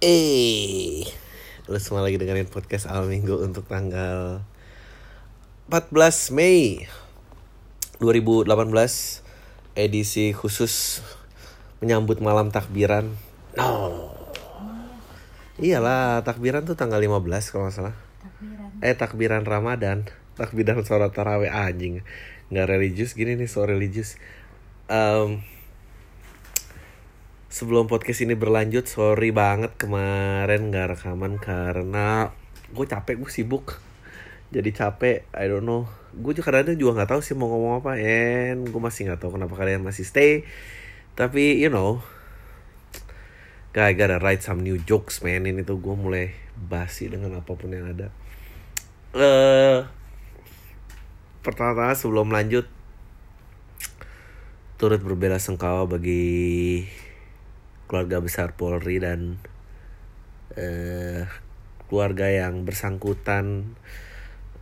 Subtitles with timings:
[0.00, 1.04] Eh,
[1.68, 4.40] lu semua lagi dengerin podcast awal minggu untuk tanggal
[5.68, 6.88] 14 Mei
[8.00, 8.48] 2018
[9.76, 11.04] edisi khusus
[11.84, 13.12] menyambut malam takbiran.
[13.60, 14.16] Oh.
[15.60, 17.96] Iyalah, takbiran tuh tanggal 15 kalau nggak salah.
[18.80, 20.08] Eh, takbiran Ramadan,
[20.40, 22.00] takbiran sholat tarawih anjing.
[22.48, 24.16] Nggak religius gini nih, so religius.
[24.88, 25.44] Em,
[27.50, 32.30] sebelum podcast ini berlanjut sorry banget kemarin nggak rekaman karena
[32.70, 33.82] gue capek gue sibuk.
[34.54, 35.90] Jadi capek I don't know.
[36.14, 37.98] Gue juga kadang juga nggak tahu sih mau ngomong apa.
[37.98, 40.46] And gue masih nggak tahu kenapa kalian masih stay.
[41.18, 41.98] Tapi you know
[43.74, 45.42] I gotta write some new jokes man.
[45.42, 48.14] Ini tuh gue mulai basi dengan apa pun yang ada.
[49.10, 49.82] Eh
[51.42, 52.68] pertama-tama sebelum lanjut
[54.78, 56.86] turut berbela sengkawa bagi
[57.90, 59.42] keluarga besar Polri dan
[60.54, 61.26] eh,
[61.90, 63.74] keluarga yang bersangkutan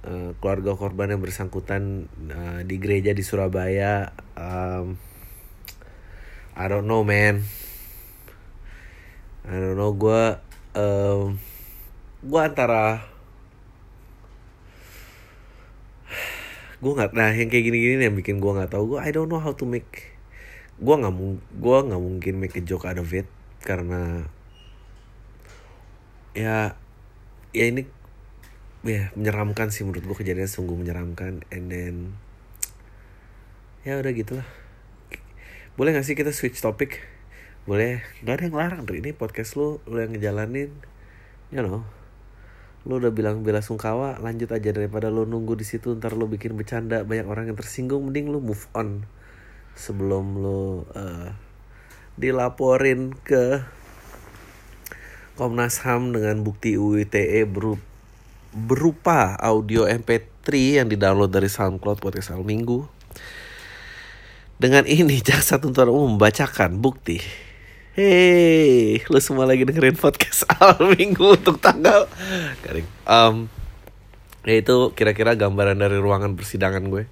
[0.08, 4.97] eh, keluarga korban yang bersangkutan eh, di gereja di Surabaya um,
[6.58, 7.44] I don't know man.
[9.44, 10.22] I don't know gue
[10.75, 11.38] um,
[12.25, 13.06] gue antara
[16.83, 19.38] gue nggak nah yang kayak gini-gini yang bikin gue nggak tahu gue I don't know
[19.38, 20.17] how to make
[20.79, 23.27] gue nggak mung gue nggak mungkin make a joke out of it
[23.67, 24.31] karena
[26.39, 26.79] ya
[27.51, 27.83] ya ini
[28.87, 32.15] ya menyeramkan sih menurut gue kejadian sungguh menyeramkan and then
[33.83, 34.47] ya udah gitulah.
[35.75, 37.03] Boleh gak sih kita switch topik
[37.67, 38.03] boleh.
[38.23, 40.71] Gak ada yang larang dari ini podcast lu lu yang ngejalanin
[41.51, 41.83] you know.
[42.87, 46.55] Lu udah bilang bela sungkawa lanjut aja daripada lu nunggu di situ ntar lu bikin
[46.55, 49.09] bercanda banyak orang yang tersinggung mending lu move on
[49.79, 51.31] sebelum lu eh,
[52.19, 53.62] dilaporin ke
[55.39, 57.79] Komnas HAM dengan bukti UITE beru-
[58.51, 62.83] berupa audio MP3 yang didownload dari SoundCloud podcast Al Minggu.
[64.59, 67.22] Dengan ini jaksa tuntut umum membacakan bukti.
[67.94, 72.11] Hey, lu semua lagi dengerin podcast Al Minggu untuk tanggal
[72.67, 72.87] garing.
[73.06, 73.47] Um,
[74.43, 77.06] ya itu kira-kira gambaran dari ruangan persidangan gue.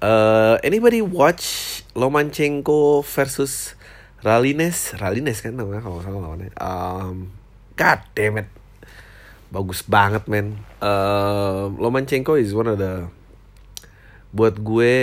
[0.00, 3.76] Uh, anybody watch Lomachenko versus
[4.24, 4.96] Ralines?
[4.96, 6.50] Ralines kan namanya kalau salah lawannya.
[6.56, 7.36] Um,
[7.76, 8.48] God damn it.
[9.52, 10.64] Bagus banget men.
[10.80, 13.12] Uh, Lomachenko is one of the
[14.30, 14.96] buat gue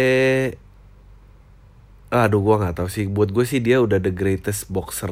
[2.08, 5.12] aduh gue nggak tahu sih buat gue sih dia udah the greatest boxer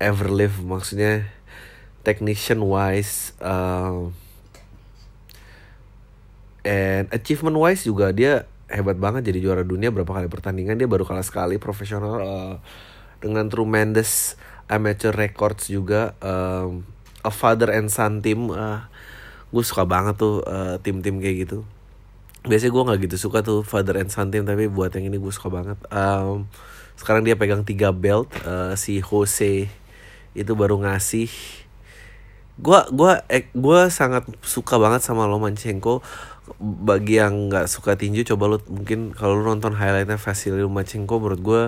[0.00, 1.28] ever live maksudnya
[2.00, 4.08] technician wise uh,
[6.64, 11.04] and achievement wise juga dia hebat banget jadi juara dunia berapa kali pertandingan dia baru
[11.04, 12.54] kalah sekali profesional uh,
[13.20, 16.82] dengan tremendous amateur records juga um,
[17.22, 18.88] a father and son team uh,
[19.52, 21.58] gue suka banget tuh uh, tim-tim kayak gitu.
[22.42, 25.30] Biasanya gue nggak gitu suka tuh father and son team tapi buat yang ini gue
[25.30, 25.78] suka banget.
[25.92, 26.48] Um,
[26.96, 29.68] sekarang dia pegang tiga belt uh, si Jose
[30.32, 31.28] itu baru ngasih.
[32.60, 36.04] Gua gua eh, gua sangat suka banget sama Lomachenko
[36.58, 41.42] bagi yang nggak suka tinju coba lu mungkin kalau lu nonton highlightnya Vasily Lomachenko menurut
[41.42, 41.62] gua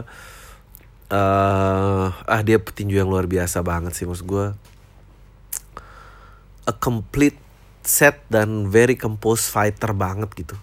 [1.14, 4.46] eh ah dia petinju yang luar biasa banget sih maksud gua.
[6.64, 7.38] A complete
[7.84, 10.56] set dan very composed fighter banget gitu.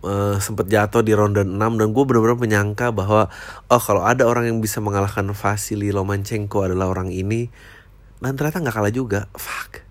[0.00, 3.28] Uh, sempet jatuh di ronde 6 dan gue benar-benar menyangka bahwa
[3.68, 7.52] oh kalau ada orang yang bisa mengalahkan Vasily Lomachenko adalah orang ini
[8.24, 9.20] dan ternyata nggak kalah juga.
[9.36, 9.84] Fuck.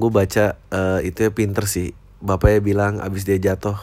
[0.00, 3.76] Gue baca uh, itu ya pinter sih bapaknya bilang abis dia jatuh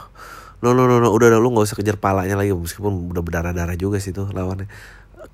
[0.58, 3.78] no no no no udah lu nggak usah kejar palanya lagi meskipun udah berdarah darah
[3.78, 4.66] juga sih tuh lawannya.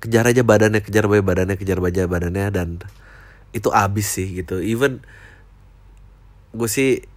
[0.00, 2.68] Kejar aja badannya kejar aja badannya kejar aja badannya dan
[3.56, 4.60] itu abis sih gitu.
[4.60, 5.00] Even
[6.52, 7.08] gue sih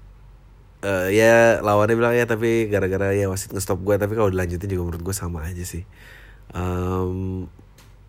[0.87, 4.83] eh, ya lawannya bilang ya tapi gara-gara ya wasit ngestop gue tapi kalau dilanjutin juga
[4.87, 5.83] menurut gue sama aja sih.
[6.55, 7.43] Em,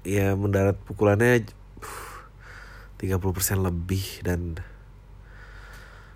[0.06, 1.42] ya mendarat pukulannya
[1.82, 4.62] uh, 30% lebih dan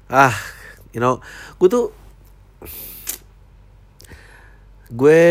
[0.07, 0.62] ah
[0.93, 1.19] you know
[1.57, 1.87] gue tuh
[4.93, 5.25] gue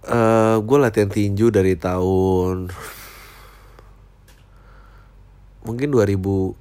[0.00, 2.70] eh gue latihan tinju dari tahun
[5.66, 6.56] mungkin 2011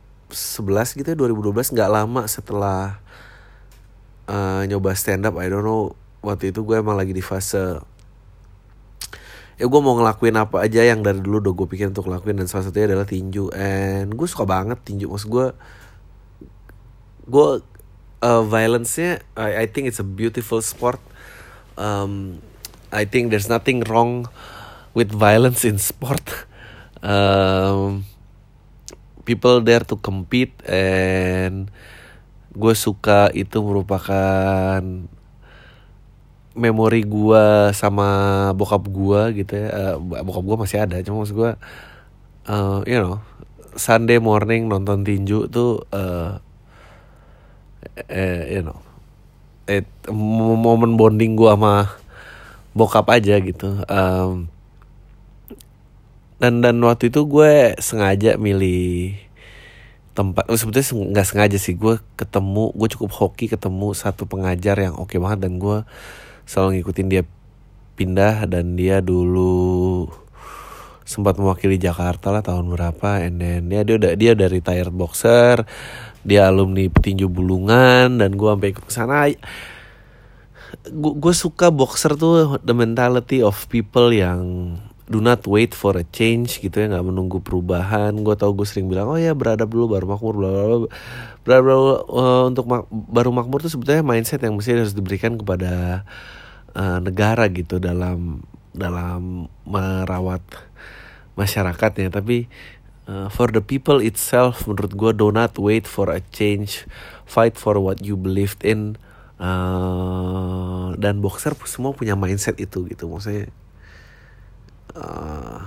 [0.99, 2.99] gitu ya 2012 nggak lama setelah
[4.27, 7.79] eh, nyoba stand up I don't know waktu itu gue emang lagi di fase
[9.59, 12.47] ya gue mau ngelakuin apa aja yang dari dulu udah gue pikir untuk ngelakuin dan
[12.47, 13.51] salah satunya adalah tinju.
[13.51, 15.47] And gue suka banget tinju maksud gue
[17.29, 17.49] gue
[18.25, 20.99] uh, violence-nya I, I think it's a beautiful sport.
[21.79, 22.43] Um,
[22.91, 24.27] I think there's nothing wrong
[24.97, 26.23] with violence in sport.
[26.99, 28.03] Um,
[29.23, 31.71] people there to compete and
[32.51, 34.83] gue suka itu merupakan
[36.59, 39.95] memori gue sama bokap gue gitu ya.
[39.95, 39.95] Uh,
[40.27, 41.51] bokap gue masih ada cuma maksud gue
[42.51, 43.23] uh, you know
[43.79, 46.43] Sunday morning nonton tinju tuh uh,
[48.07, 48.79] eh, you know
[49.69, 51.91] it, momen bonding gue sama
[52.73, 54.47] bokap aja gitu um,
[56.39, 59.19] dan dan waktu itu gue sengaja milih
[60.17, 64.95] tempat oh, sebetulnya nggak sengaja sih gue ketemu gue cukup hoki ketemu satu pengajar yang
[64.97, 65.83] oke okay banget dan gue
[66.49, 67.23] selalu ngikutin dia
[67.99, 70.07] pindah dan dia dulu
[71.03, 75.65] sempat mewakili Jakarta lah tahun berapa and then dia dia udah dia udah retired boxer
[76.27, 79.31] dia alumni petinju bulungan dan gue sampai ikut ke sana
[80.93, 84.73] gue suka boxer tuh the mentality of people yang
[85.09, 88.13] do not wait for a change gitu ya nggak menunggu perubahan.
[88.21, 90.89] Gue tau gue sering bilang oh ya beradab dulu baru makmur bla bla bla.
[91.41, 91.69] Beradab
[92.05, 96.05] uh, untuk mak baru makmur tuh sebetulnya mindset yang mesti harus diberikan kepada
[96.77, 98.45] uh, negara gitu dalam
[98.77, 100.45] dalam merawat
[101.33, 102.13] masyarakatnya.
[102.13, 102.45] Tapi
[103.09, 106.85] uh, for the people itself menurut gue do not wait for a change.
[107.25, 109.01] Fight for what you believed in.
[109.39, 113.07] Uh, dan boxer semua punya mindset itu gitu.
[113.07, 113.47] Maksudnya
[114.93, 115.59] uh, eh,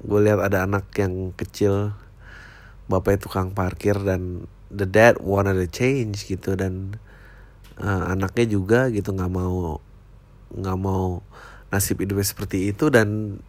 [0.00, 1.92] gue lihat ada anak yang kecil
[2.86, 6.54] bapaknya tukang parkir dan the dad wanted to change gitu.
[6.54, 6.96] Dan
[7.82, 9.82] uh, anaknya juga gitu nggak mau
[10.50, 11.22] nggak mau
[11.74, 12.94] nasib hidupnya seperti itu.
[12.94, 13.42] Dan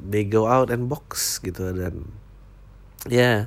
[0.00, 1.68] they go out and box gitu.
[1.76, 2.23] Dan
[3.08, 3.38] ya yeah,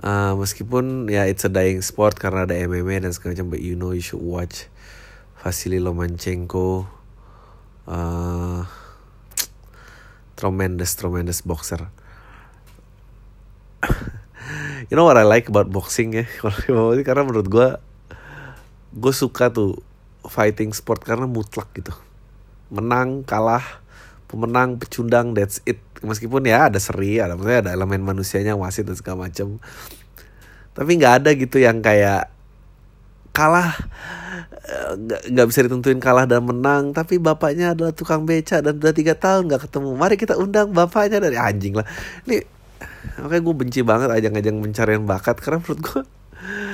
[0.00, 3.60] uh, meskipun ya yeah, it's a dying sport karena ada MMA dan segala macam but
[3.60, 4.68] you know you should watch
[5.40, 6.88] Vasily Lomachenko
[7.86, 8.66] uh,
[10.36, 11.88] tremendous tremendous boxer.
[14.86, 16.30] You know what I like about boxing ya?
[17.06, 17.68] Karena menurut gue
[18.94, 19.82] gue suka tuh
[20.22, 21.90] fighting sport karena mutlak gitu.
[22.70, 23.82] Menang kalah
[24.30, 28.96] pemenang pecundang that's it meskipun ya ada seri ada maksudnya ada elemen manusianya wasit dan
[28.98, 29.56] segala macam
[30.76, 32.28] tapi nggak ada gitu yang kayak
[33.32, 33.76] kalah
[35.30, 39.46] nggak bisa ditentuin kalah dan menang tapi bapaknya adalah tukang beca dan udah tiga tahun
[39.46, 39.90] nggak ketemu.
[39.94, 41.86] Mari kita undang bapaknya dari anjing lah.
[42.26, 42.42] Ini
[43.22, 46.02] makanya gue benci banget ajang-ajang pencarian bakat karena menurut gue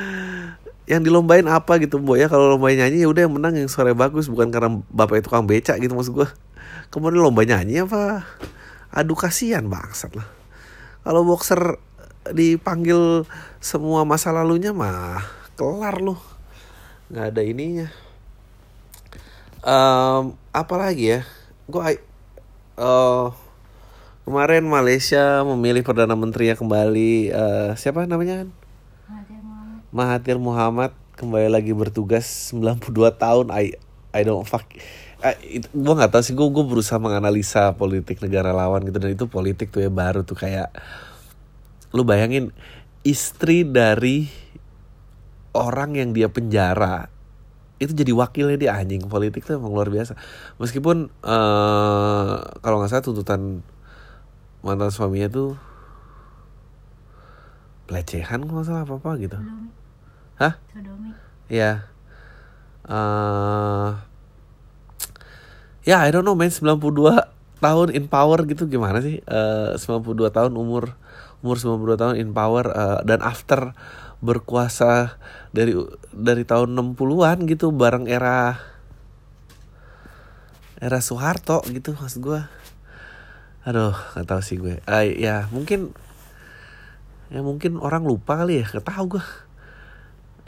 [0.93, 2.33] yang dilombain apa gitu bu ya.
[2.33, 5.45] Kalau lomba nyanyi ya udah yang menang yang suara bagus bukan karena bapak itu tukang
[5.45, 6.29] beca gitu maksud gue
[6.89, 8.25] kemudian lomba nyanyi apa
[8.93, 10.29] aduh kasihan bangsat lah.
[11.03, 11.81] Kalau boxer
[12.31, 13.27] dipanggil
[13.59, 15.25] semua masa lalunya mah
[15.59, 16.21] kelar loh.
[17.11, 17.89] Nggak ada ininya.
[19.63, 21.21] Um, apa lagi ya
[21.71, 21.83] gue
[22.83, 23.31] uh,
[24.27, 28.49] kemarin Malaysia memilih perdana menteri yang kembali uh, siapa namanya kan?
[29.93, 33.47] Mahathir Muhammad kembali lagi bertugas 92 tahun.
[33.53, 33.77] I
[34.13, 34.65] I don't fuck
[35.71, 39.71] gue nggak tahu sih gue gue berusaha menganalisa politik negara lawan gitu dan itu politik
[39.71, 40.75] tuh ya baru tuh kayak
[41.95, 42.51] lu bayangin
[43.07, 44.27] istri dari
[45.55, 47.13] orang yang dia penjara
[47.83, 50.15] itu jadi wakilnya dia anjing politik tuh emang luar biasa.
[50.63, 53.67] Meskipun uh, kalau nggak salah tuntutan
[54.63, 55.59] mantan suaminya tuh
[57.91, 59.35] pelecehan kalau salah apa apa gitu.
[59.35, 59.71] Sodomi.
[60.39, 60.55] hah?
[61.51, 61.91] Ya
[62.87, 63.99] uh,
[65.83, 66.51] ya I don't know man.
[66.51, 66.79] 92
[67.63, 69.23] tahun in power gitu gimana sih?
[69.27, 70.99] Uh, 92 tahun umur
[71.43, 73.75] umur 92 tahun in power uh, dan after
[74.23, 75.19] berkuasa
[75.51, 75.75] dari
[76.15, 78.63] dari tahun 60-an gitu bareng era
[80.79, 82.41] era Soeharto gitu maksud gue
[83.63, 84.83] aduh nggak tahu sih gue.
[84.87, 85.95] Uh, ya mungkin
[87.31, 89.25] ya mungkin orang lupa kali ya nggak tahu gue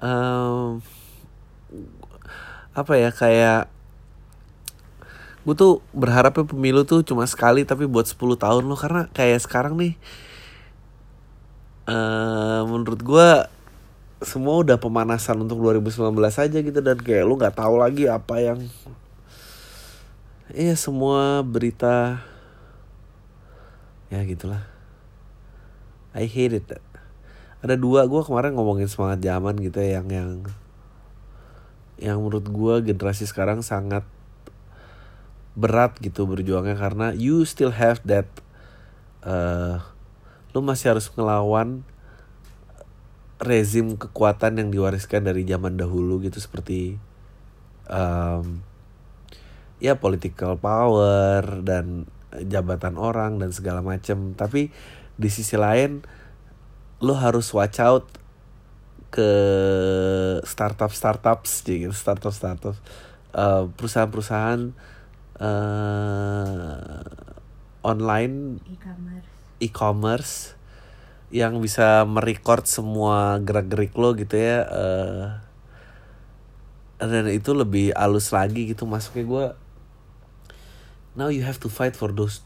[0.03, 0.83] um,
[2.75, 3.74] apa ya kayak
[5.45, 8.79] gue tuh berharapnya pemilu tuh cuma sekali tapi buat 10 tahun loh.
[8.81, 9.95] Karena kayak sekarang nih
[11.89, 13.29] uh, menurut gue
[14.25, 16.79] semua udah pemanasan untuk 2019 aja gitu.
[16.81, 18.59] Dan kayak lu nggak tahu lagi apa yang
[20.53, 22.25] iya semua berita
[24.09, 24.65] ya gitulah.
[26.17, 26.69] I hate it.
[27.61, 30.31] Ada dua gue kemarin ngomongin semangat zaman gitu ya yang yang
[31.99, 34.07] yang menurut gue generasi sekarang sangat
[35.55, 38.27] berat gitu berjuangnya karena you still have that
[39.23, 39.79] uh,
[40.55, 41.87] lu masih harus ngelawan
[43.43, 46.99] rezim kekuatan yang diwariskan dari zaman dahulu gitu seperti
[47.91, 48.63] um,
[49.83, 52.07] ya political power dan
[52.47, 54.35] jabatan orang dan segala macem.
[54.35, 54.71] Tapi
[55.15, 56.03] di sisi lain
[57.03, 58.07] lo harus watch out
[59.15, 59.31] ke
[60.43, 62.75] startup startups gitu startup startup
[63.31, 64.75] uh, perusahaan-perusahaan
[65.41, 67.03] uh,
[67.85, 69.27] online e-commerce.
[69.61, 70.35] e-commerce
[71.35, 75.27] yang bisa merecord semua gerak-gerik lo gitu ya uh,
[77.03, 78.87] dan itu lebih halus lagi gitu.
[78.87, 79.47] Masuknya gue
[81.19, 82.41] now you have to fight for those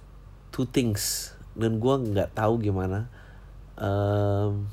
[0.51, 1.35] two things.
[1.59, 3.11] Dan gue nggak tahu gimana
[3.77, 4.71] um,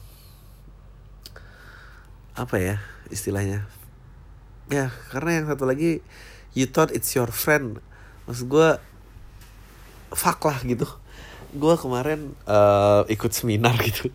[2.38, 2.76] apa ya
[3.10, 3.68] istilahnya.
[4.70, 6.02] Ya karena yang satu lagi
[6.56, 7.84] you thought it's your friend
[8.26, 8.70] maksud gue
[10.14, 10.86] fuck lah gitu.
[11.56, 14.12] Gue kemarin uh, ikut seminar gitu.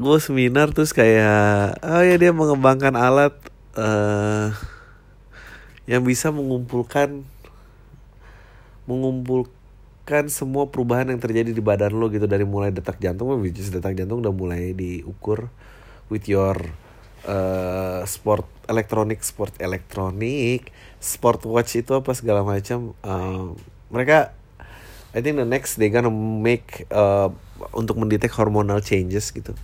[0.00, 3.34] Gue seminar terus kayak oh ya dia mengembangkan alat
[3.76, 4.54] uh,
[5.84, 7.26] yang bisa mengumpulkan
[8.88, 12.24] mengumpulkan semua perubahan yang terjadi di badan lo gitu.
[12.26, 15.50] Dari mulai detak jantung, which is detak jantung udah mulai diukur
[16.10, 16.58] with your
[17.26, 20.70] uh, sport elektronik sport elektronik
[21.02, 23.52] sport watch itu apa segala macam uh,
[23.90, 24.36] mereka
[25.10, 27.34] I think the next they gonna make uh,
[27.74, 29.58] untuk mendetek hormonal changes gitu.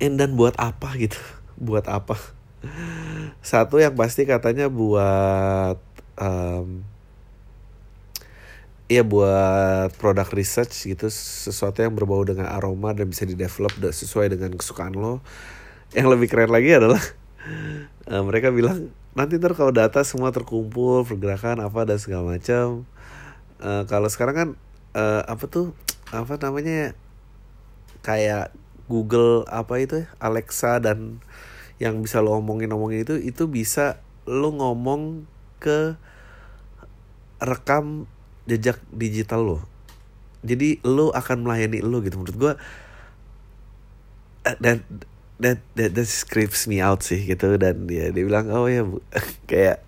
[0.00, 1.20] And dan buat apa gitu?
[1.60, 2.16] Buat apa?
[3.44, 5.78] Satu yang pasti katanya buat
[6.16, 6.82] um,
[8.90, 14.34] Iya buat produk research gitu sesuatu yang berbau dengan aroma dan bisa di develop sesuai
[14.34, 15.22] dengan kesukaan lo.
[15.94, 17.00] Yang lebih keren lagi adalah
[18.10, 22.84] uh, mereka bilang nanti ntar kalau data semua terkumpul pergerakan apa dan segala macam.
[23.62, 24.48] Uh, kalau sekarang kan
[24.98, 25.72] uh, apa tuh
[26.10, 26.98] apa namanya
[28.02, 28.52] kayak
[28.90, 31.22] Google apa itu ya Alexa dan
[31.80, 35.24] yang bisa lo omongin omongin itu itu bisa lo ngomong
[35.62, 35.96] ke
[37.42, 38.04] rekam
[38.52, 39.58] jejak digital lo.
[40.44, 42.20] Jadi lo akan melayani lo gitu.
[42.20, 42.52] Menurut gue
[44.58, 44.82] dan
[45.38, 47.56] that, that that scripts me out sih gitu.
[47.56, 49.00] Dan dia dia bilang oh ya bu.
[49.50, 49.80] Kayak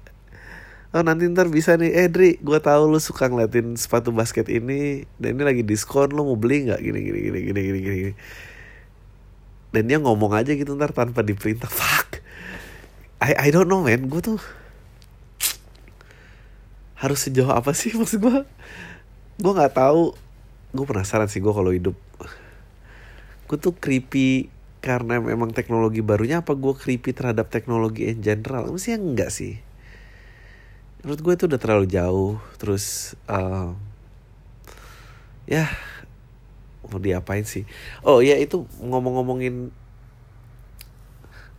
[0.97, 1.93] oh nanti ntar bisa nih.
[1.93, 5.05] Eh Dri gue tahu lo suka ngeliatin sepatu basket ini.
[5.21, 6.81] Dan ini lagi diskon lo mau beli nggak?
[6.81, 8.15] Gini gini gini gini gini gini
[9.75, 11.67] dan dia ngomong aja gitu ntar tanpa diperintah.
[11.75, 12.23] Fuck.
[13.19, 14.07] I I don't know man.
[14.07, 14.39] Gue tuh
[17.05, 17.93] harus sejauh apa sih?
[18.01, 18.39] Maksud gue
[19.37, 20.17] gue nggak tahu.
[20.73, 21.97] Gue penasaran sih gue kalau hidup.
[23.45, 24.49] Gue tuh creepy
[24.81, 28.73] karena memang teknologi barunya apa gue creepy terhadap teknologi in general?
[28.73, 29.61] Mesti enggak sih.
[31.05, 32.41] Menurut gue itu udah terlalu jauh.
[32.57, 33.77] Terus uh,
[35.45, 35.69] ya
[36.89, 37.69] mau diapain sih?
[38.01, 39.69] Oh ya itu ngomong-ngomongin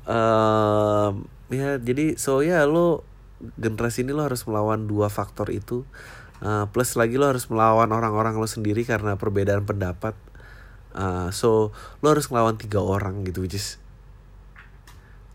[0.10, 1.14] uh,
[1.54, 3.06] ya jadi so ya lo
[3.60, 5.84] generasi ini lo harus melawan dua faktor itu.
[6.44, 10.16] Uh, plus lagi lo harus melawan orang-orang lo sendiri karena perbedaan pendapat.
[10.96, 13.80] Uh, so lo harus melawan tiga orang gitu which is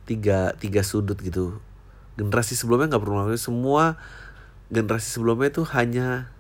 [0.09, 1.61] tiga tiga sudut gitu.
[2.17, 3.85] Generasi sebelumnya nggak pernah melakukan semua
[4.71, 6.31] generasi sebelumnya itu hanya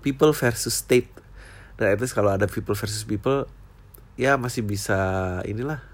[0.00, 1.12] people versus state.
[1.76, 3.46] Dan itu kalau ada people versus people
[4.16, 5.84] ya masih bisa inilah.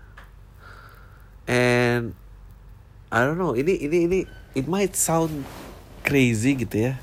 [1.48, 2.14] And
[3.08, 3.56] I don't know.
[3.56, 4.18] Ini ini ini
[4.52, 5.48] it might sound
[6.04, 7.00] crazy gitu ya.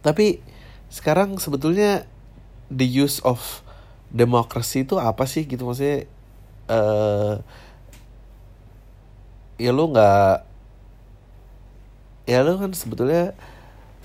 [0.00, 0.40] Tapi
[0.88, 2.08] sekarang sebetulnya
[2.72, 3.60] the use of
[4.08, 5.68] democracy itu apa sih gitu?
[5.68, 6.08] Maksudnya
[6.72, 7.44] uh,
[9.60, 10.36] ya lo nggak
[12.24, 13.36] ya lo kan sebetulnya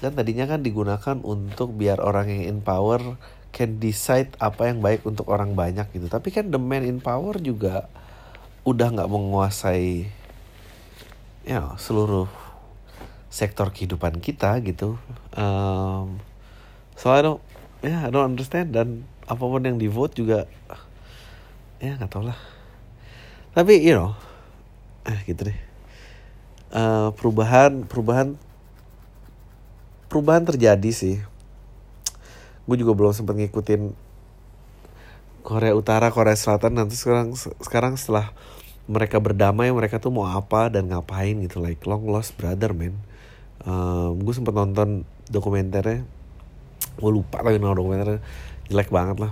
[0.04, 3.18] kan tadinya kan digunakan untuk biar orang yang in power
[3.56, 6.12] can decide apa yang baik untuk orang banyak gitu.
[6.12, 7.88] Tapi kan the man in power juga
[8.68, 10.17] udah nggak menguasai
[11.48, 12.28] ya seluruh
[13.32, 15.00] sektor kehidupan kita gitu.
[15.32, 16.20] Um,
[17.00, 17.40] so I don't
[17.80, 18.76] ya yeah, I don't understand.
[18.76, 20.44] Dan apa pun yang di vote juga
[21.80, 22.36] ya nggak tau lah.
[23.56, 24.12] Tapi you know
[25.08, 25.60] eh gitu deh.
[26.68, 28.36] Uh, perubahan perubahan
[30.12, 31.24] perubahan terjadi sih.
[32.68, 33.96] Gue juga belum sempat ngikutin
[35.48, 36.76] Korea Utara Korea Selatan.
[36.76, 37.32] Nanti sekarang
[37.64, 38.36] sekarang setelah
[38.88, 42.96] mereka berdamai mereka tuh mau apa dan ngapain gitu like long lost brother man.
[43.68, 46.08] Um, gue sempet nonton dokumenternya.
[46.96, 48.24] Gue lupa lagi nama dokumenternya.
[48.72, 49.32] Jelek banget lah.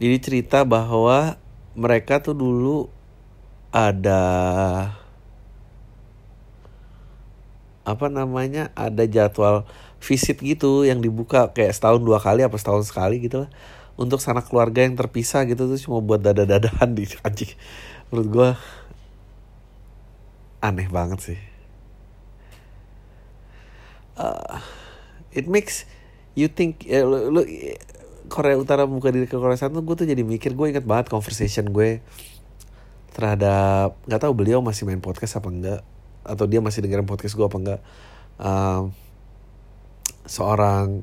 [0.00, 1.36] Jadi cerita bahwa
[1.76, 2.88] mereka tuh dulu
[3.70, 4.22] ada
[7.84, 9.68] apa namanya ada jadwal
[10.00, 13.50] visit gitu yang dibuka kayak setahun dua kali apa setahun sekali gitu lah.
[14.00, 17.52] Untuk sanak keluarga yang terpisah gitu tuh cuma buat dada-dadahan di anjing
[18.10, 18.50] menurut gue
[20.60, 21.40] aneh banget sih.
[24.20, 24.60] Uh,
[25.32, 25.88] it makes
[26.36, 27.42] you think ya, lu, lu
[28.28, 31.72] Korea Utara buka diri ke Korea Selatan gue tuh jadi mikir gue inget banget conversation
[31.72, 32.04] gue
[33.10, 35.80] terhadap nggak tahu beliau masih main podcast apa enggak
[36.22, 37.80] atau dia masih dengerin podcast gue apa enggak.
[38.40, 38.92] Um,
[40.28, 41.02] seorang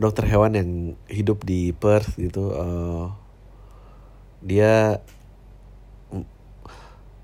[0.00, 0.70] dokter hewan yang
[1.10, 3.12] hidup di Perth gitu uh,
[4.40, 5.04] dia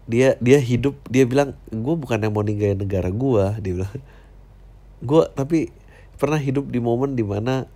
[0.07, 3.97] dia dia hidup dia bilang gue bukan yang mau ninggalin negara gue dia bilang.
[5.03, 5.71] Gue tapi
[6.17, 7.69] pernah hidup di momen di mana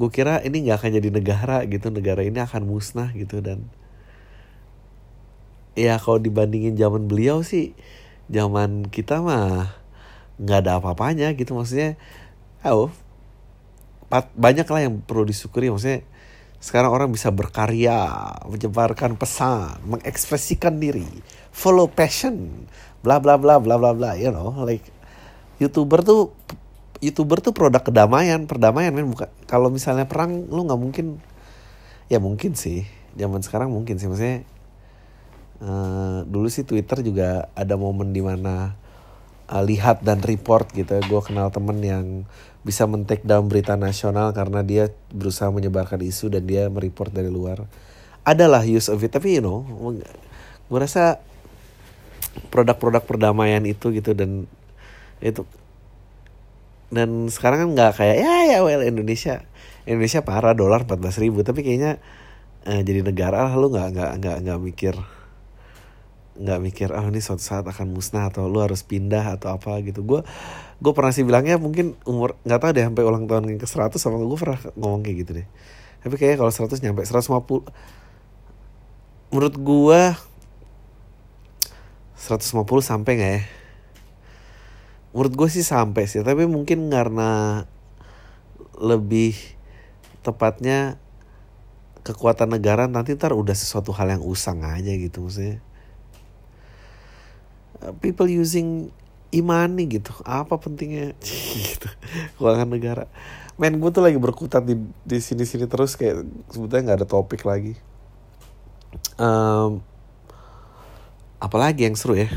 [0.00, 3.68] gue kira ini nggak akan jadi negara gitu negara ini akan musnah gitu dan
[5.76, 7.76] ya kalau dibandingin zaman beliau sih
[8.32, 9.76] zaman kita mah
[10.40, 12.00] nggak ada apa-apanya gitu maksudnya
[12.64, 12.88] oh
[14.34, 16.02] banyak lah yang perlu disyukuri maksudnya
[16.60, 21.08] sekarang orang bisa berkarya, menyebarkan pesan, mengekspresikan diri,
[21.48, 22.68] follow passion,
[23.00, 24.84] bla bla bla bla bla bla, you know, like
[25.56, 26.36] youtuber tuh
[27.00, 29.28] youtuber tuh produk kedamaian, perdamaian kan bukan.
[29.48, 31.06] Kalau misalnya perang, lu nggak mungkin,
[32.12, 32.84] ya mungkin sih,
[33.16, 34.44] zaman sekarang mungkin sih, maksudnya
[35.64, 38.76] uh, dulu sih Twitter juga ada momen di mana
[39.48, 41.00] uh, lihat dan report gitu, ya.
[41.00, 42.28] gue kenal temen yang
[42.60, 47.64] bisa men-take down berita nasional karena dia berusaha menyebarkan isu dan dia mereport dari luar.
[48.20, 49.64] Adalah use of it, tapi you know,
[50.70, 51.18] gue rasa
[52.52, 54.46] produk-produk perdamaian itu gitu dan
[55.18, 55.42] itu
[56.90, 59.46] dan sekarang kan nggak kayak ya ya well Indonesia
[59.86, 62.02] Indonesia parah dolar 14 ribu tapi kayaknya
[62.66, 64.94] eh, jadi negara lah lu nggak nggak nggak nggak mikir
[66.40, 69.76] nggak mikir ah oh, ini suatu saat akan musnah atau lu harus pindah atau apa
[69.84, 70.20] gitu gue
[70.80, 74.00] gue pernah sih bilangnya mungkin umur nggak tahu deh sampai ulang tahun yang ke 100
[74.00, 75.46] sama gue pernah ngomong kayak gitu deh.
[76.00, 77.68] Tapi kayaknya kalau 100 nyampe 150
[79.30, 80.00] menurut gue
[82.16, 83.42] 150 sampai nggak ya?
[85.12, 87.64] Menurut gue sih sampai sih tapi mungkin karena
[88.80, 89.36] lebih
[90.24, 90.96] tepatnya
[92.00, 95.60] kekuatan negara nanti ntar udah sesuatu hal yang usang aja gitu maksudnya.
[98.00, 98.92] People using
[99.30, 100.12] imani gitu.
[100.26, 101.14] Apa pentingnya?
[101.60, 101.88] Gitu.
[102.38, 103.04] Keuangan negara.
[103.60, 107.44] Men gue tuh lagi berkutat di di sini sini terus kayak sebetulnya nggak ada topik
[107.44, 107.76] lagi.
[109.20, 109.84] Um,
[111.38, 112.30] apalagi yang seru ya?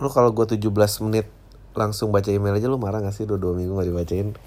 [0.00, 0.68] Lu kalau gue 17
[1.08, 1.28] menit
[1.76, 3.28] langsung baca email aja lu marah gak sih?
[3.28, 4.28] Udah dua minggu gak dibacain?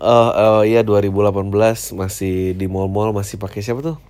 [0.00, 1.52] Oh, oh iya 2018
[1.92, 4.00] masih di mall-mall masih pakai siapa tuh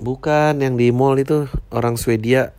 [0.00, 2.56] Bukan yang di mall itu orang Swedia.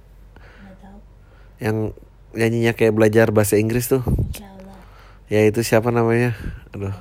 [1.57, 1.97] Yang
[2.37, 4.05] nyanyinya kayak belajar bahasa Inggris tuh.
[5.25, 6.37] Ya itu siapa namanya?
[6.71, 6.93] Aduh.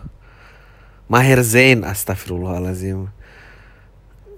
[1.11, 3.11] Maher Zain, astagfirullahalazim.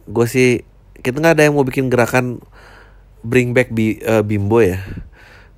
[0.08, 0.66] Gue sih
[0.98, 2.40] kita nggak ada yang mau bikin gerakan
[3.22, 4.82] bring back bi, uh, bimbo ya.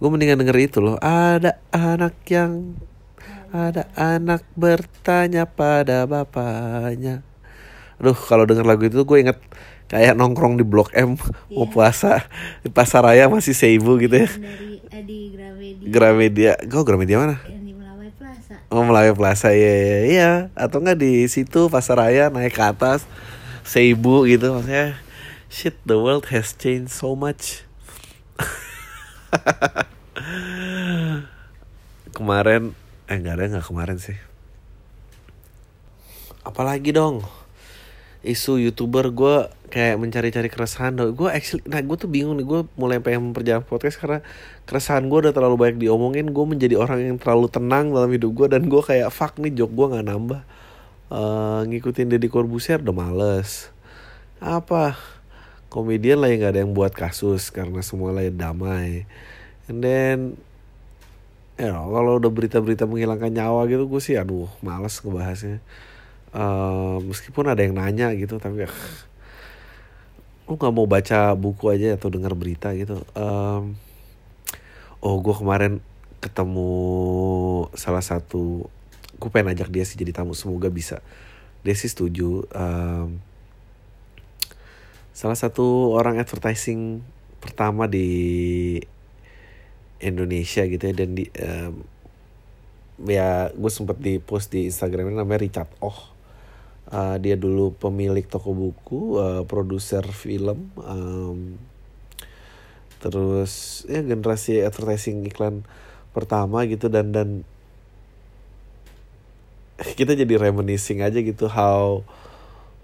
[0.02, 1.00] Gue mendingan denger itu loh.
[1.00, 2.76] Ada anak yang
[3.54, 7.22] ada anak bertanya pada bapaknya.
[8.02, 9.38] Aduh kalau denger lagu itu gue inget
[9.88, 11.54] kayak nongkrong di Blok M yeah.
[11.54, 12.24] mau puasa
[12.64, 14.28] di pasar raya masih seibu gitu ya.
[14.28, 15.86] Dari eh, di Gramedia.
[15.90, 16.52] Gramedia.
[16.70, 17.36] Kau Gramedia mana?
[17.44, 18.54] Yang di Melawai Plaza.
[18.72, 20.30] Oh Melawai Plaza iya iya iya.
[20.56, 23.04] Atau enggak di situ pasar raya naik ke atas
[23.62, 24.96] seibu gitu maksudnya.
[25.52, 27.62] Shit the world has changed so much.
[32.16, 32.78] kemarin
[33.10, 34.16] eh enggak ada nggak kemarin sih.
[36.44, 37.24] Apalagi dong
[38.24, 39.36] isu youtuber gue
[39.68, 40.96] kayak mencari-cari keresahan.
[41.12, 44.18] Gue actually nah gue tuh bingung nih gue mulai pengen memperjalan podcast karena
[44.64, 46.32] keresahan gue udah terlalu banyak diomongin.
[46.32, 49.70] Gue menjadi orang yang terlalu tenang dalam hidup gue dan gue kayak fuck nih jok
[49.76, 50.42] gue nggak nambah.
[51.12, 53.68] Uh, ngikutin Deddy Corbuzier udah males.
[54.40, 54.96] Apa?
[55.68, 59.04] Komedian lah yang gak ada yang buat kasus karena semua lain damai.
[59.68, 60.18] And then
[61.58, 65.62] you know, kalau udah berita-berita menghilangkan nyawa gitu gue sih aduh males ngebahasnya
[66.34, 68.70] uh, meskipun ada yang nanya gitu tapi ya
[70.44, 73.00] lu nggak mau baca buku aja atau dengar berita gitu.
[73.16, 73.80] Um,
[75.00, 75.80] oh gue kemarin
[76.20, 76.72] ketemu
[77.72, 78.68] salah satu
[79.16, 81.00] gue pengen ajak dia sih jadi tamu semoga bisa.
[81.64, 83.16] Dia sih setuju um,
[85.16, 87.00] salah satu orang advertising
[87.40, 88.80] pertama di
[90.04, 91.72] Indonesia gitu ya dan di um,
[93.08, 96.13] ya gue sempet di post di Instagramnya namanya Richard Oh
[96.94, 101.58] Uh, dia dulu pemilik toko buku, uh, produser film, um,
[103.02, 105.66] terus ya generasi advertising iklan
[106.14, 107.42] pertama gitu dan dan
[109.98, 112.06] kita jadi reminiscing aja gitu how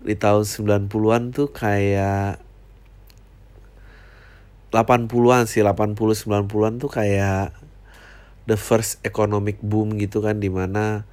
[0.03, 2.43] di tahun 90-an tuh kayak
[4.75, 7.55] 80-an sih 80 90-an tuh kayak
[8.45, 11.07] the first economic boom gitu kan di mana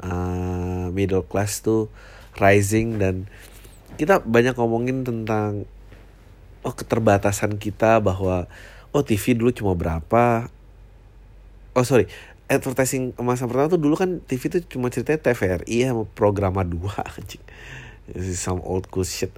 [0.00, 1.90] uh, middle class tuh
[2.38, 3.26] rising dan
[3.98, 5.66] kita banyak ngomongin tentang
[6.62, 8.46] oh keterbatasan kita bahwa
[8.94, 10.48] oh TV dulu cuma berapa?
[11.74, 12.06] Oh sorry
[12.48, 17.44] advertising masa pertama tuh dulu kan TV tuh cuma ceritanya TVRI sama programa dua anjing.
[18.08, 19.30] This is some old cool shit.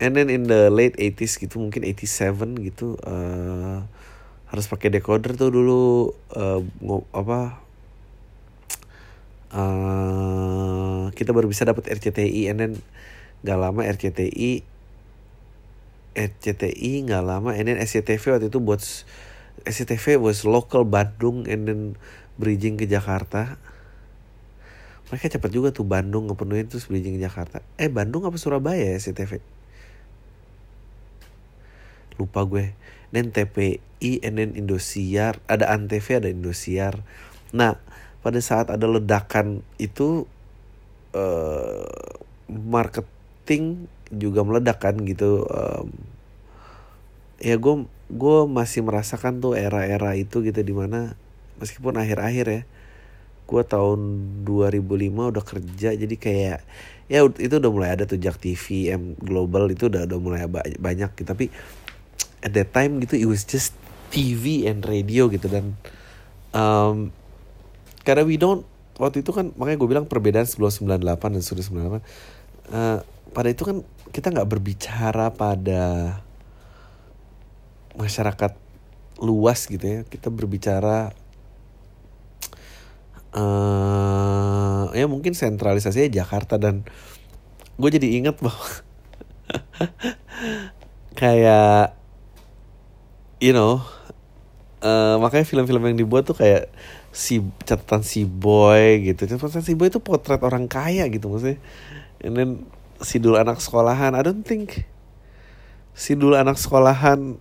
[0.00, 3.80] And then in the late 80s gitu mungkin 87 gitu uh,
[4.48, 6.60] harus pakai decoder tuh dulu uh,
[7.16, 7.64] apa
[9.52, 12.72] uh, kita baru bisa dapat RCTI and then
[13.44, 14.76] gak lama RCTI
[16.16, 18.80] RCTI nggak lama and then SCTV waktu itu buat
[19.68, 21.80] SCTV was local Bandung and then
[22.40, 23.60] bridging ke Jakarta.
[25.12, 27.60] Mereka cepat juga tuh Bandung ngepenuhin terus bridging ke Jakarta.
[27.76, 29.44] Eh Bandung apa Surabaya ya SCTV
[32.16, 32.72] lupa gue.
[33.12, 35.38] Dan TPI and then Indosiar.
[35.46, 37.04] Ada Antv ada Indosiar.
[37.52, 37.76] Nah
[38.26, 40.26] pada saat ada ledakan itu
[41.14, 41.86] uh,
[42.50, 45.94] marketing juga meledak kan gitu um,
[47.38, 51.14] ya gue gue masih merasakan tuh era-era itu gitu di mana
[51.62, 52.62] meskipun akhir-akhir ya
[53.46, 54.00] gue tahun
[54.42, 56.60] 2005 udah kerja jadi kayak
[57.06, 61.10] ya itu udah mulai ada tuh Jak TV M Global itu udah udah mulai banyak
[61.14, 61.26] gitu.
[61.26, 61.46] Tapi
[62.42, 63.74] at that time gitu it was just
[64.10, 65.46] TV and radio gitu.
[65.46, 65.78] Dan
[66.50, 67.14] um,
[68.06, 68.62] karena we don't
[68.96, 72.00] waktu itu kan makanya gue bilang perbedaan sebelum 98 dan sudah 98
[72.70, 73.02] uh,
[73.34, 73.82] pada itu kan
[74.14, 76.16] kita nggak berbicara pada
[77.96, 78.52] masyarakat
[79.20, 80.00] luas gitu ya.
[80.04, 81.12] Kita berbicara
[83.36, 86.84] uh, ya mungkin sentralisasinya Jakarta dan
[87.76, 88.68] gue jadi ingat bahwa
[91.20, 91.92] kayak
[93.40, 93.84] you know
[94.80, 96.72] uh, makanya film-film yang dibuat tuh kayak
[97.16, 99.24] si catatan si boy gitu.
[99.24, 101.56] Catatan si boy itu potret orang kaya gitu maksudnya.
[102.20, 102.50] And then
[103.00, 104.84] si dulu anak sekolahan I don't think
[105.96, 107.40] si dulu anak sekolahan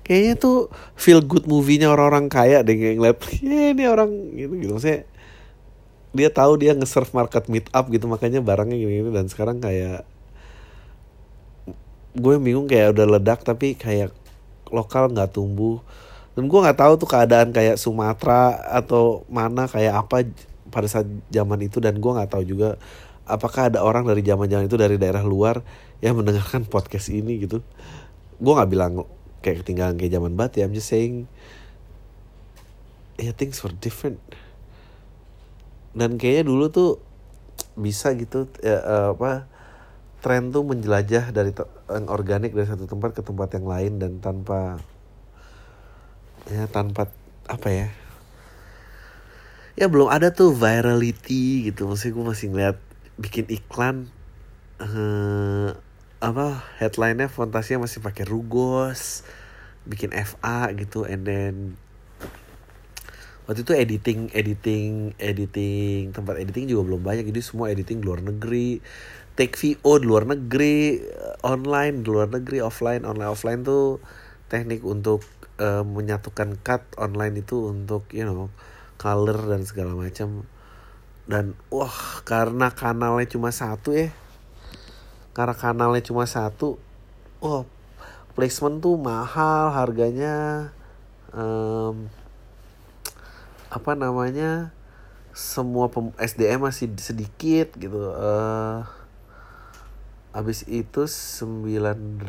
[0.00, 4.72] kayaknya tuh feel good movie-nya orang-orang kaya deh kayak ngeliat ya ini orang gitu gitu.
[4.72, 5.04] Maksudnya
[6.16, 9.12] dia tahu dia nge-serve market meet up gitu makanya barangnya gini-gini.
[9.12, 10.08] Dan sekarang kayak
[12.16, 14.16] gue bingung kayak udah ledak tapi kayak
[14.72, 15.84] lokal nggak tumbuh
[16.38, 20.22] dan gue nggak tahu tuh keadaan kayak Sumatera atau mana kayak apa
[20.70, 21.82] pada saat zaman itu.
[21.82, 22.78] Dan gue nggak tahu juga
[23.26, 25.66] apakah ada orang dari zaman-zaman itu dari daerah luar
[25.98, 27.58] yang mendengarkan podcast ini gitu.
[28.38, 29.02] Gue nggak bilang
[29.42, 31.26] kayak ketinggalan kayak zaman banget ya I'm just saying
[33.18, 34.22] yeah things were different.
[35.90, 37.02] Dan kayaknya dulu tuh
[37.74, 39.50] bisa gitu ya, uh, apa
[40.22, 41.50] tren tuh menjelajah dari
[41.90, 44.78] yang organik dari satu tempat ke tempat yang lain dan tanpa
[46.48, 47.12] ya tanpa
[47.48, 47.88] apa ya?
[49.78, 51.86] Ya belum ada tuh virality gitu.
[51.86, 52.76] Maksudnya gue masih ngeliat
[53.20, 54.10] bikin iklan
[54.82, 55.76] uh,
[56.18, 59.22] apa headlinenya fontasinya masih pakai rugos
[59.86, 61.54] bikin FA gitu and then
[63.46, 67.30] waktu itu editing editing editing tempat editing juga belum banyak.
[67.30, 68.82] Jadi semua editing di luar negeri.
[69.38, 70.98] Take VO di luar negeri
[71.46, 74.02] online di luar negeri offline online offline tuh
[74.50, 75.22] teknik untuk
[75.58, 78.48] uh, menyatukan cut online itu untuk you know
[78.98, 80.46] color dan segala macam.
[81.28, 84.10] Dan wah karena kanalnya cuma satu ya.
[85.36, 86.80] Karena kanalnya cuma satu
[87.44, 87.68] oh
[88.32, 90.70] placement tuh mahal harganya.
[91.28, 92.08] Um,
[93.68, 94.72] apa namanya
[95.36, 98.10] semua SDM masih sedikit gitu.
[98.16, 98.88] Uh,
[100.32, 102.24] abis itu sembilan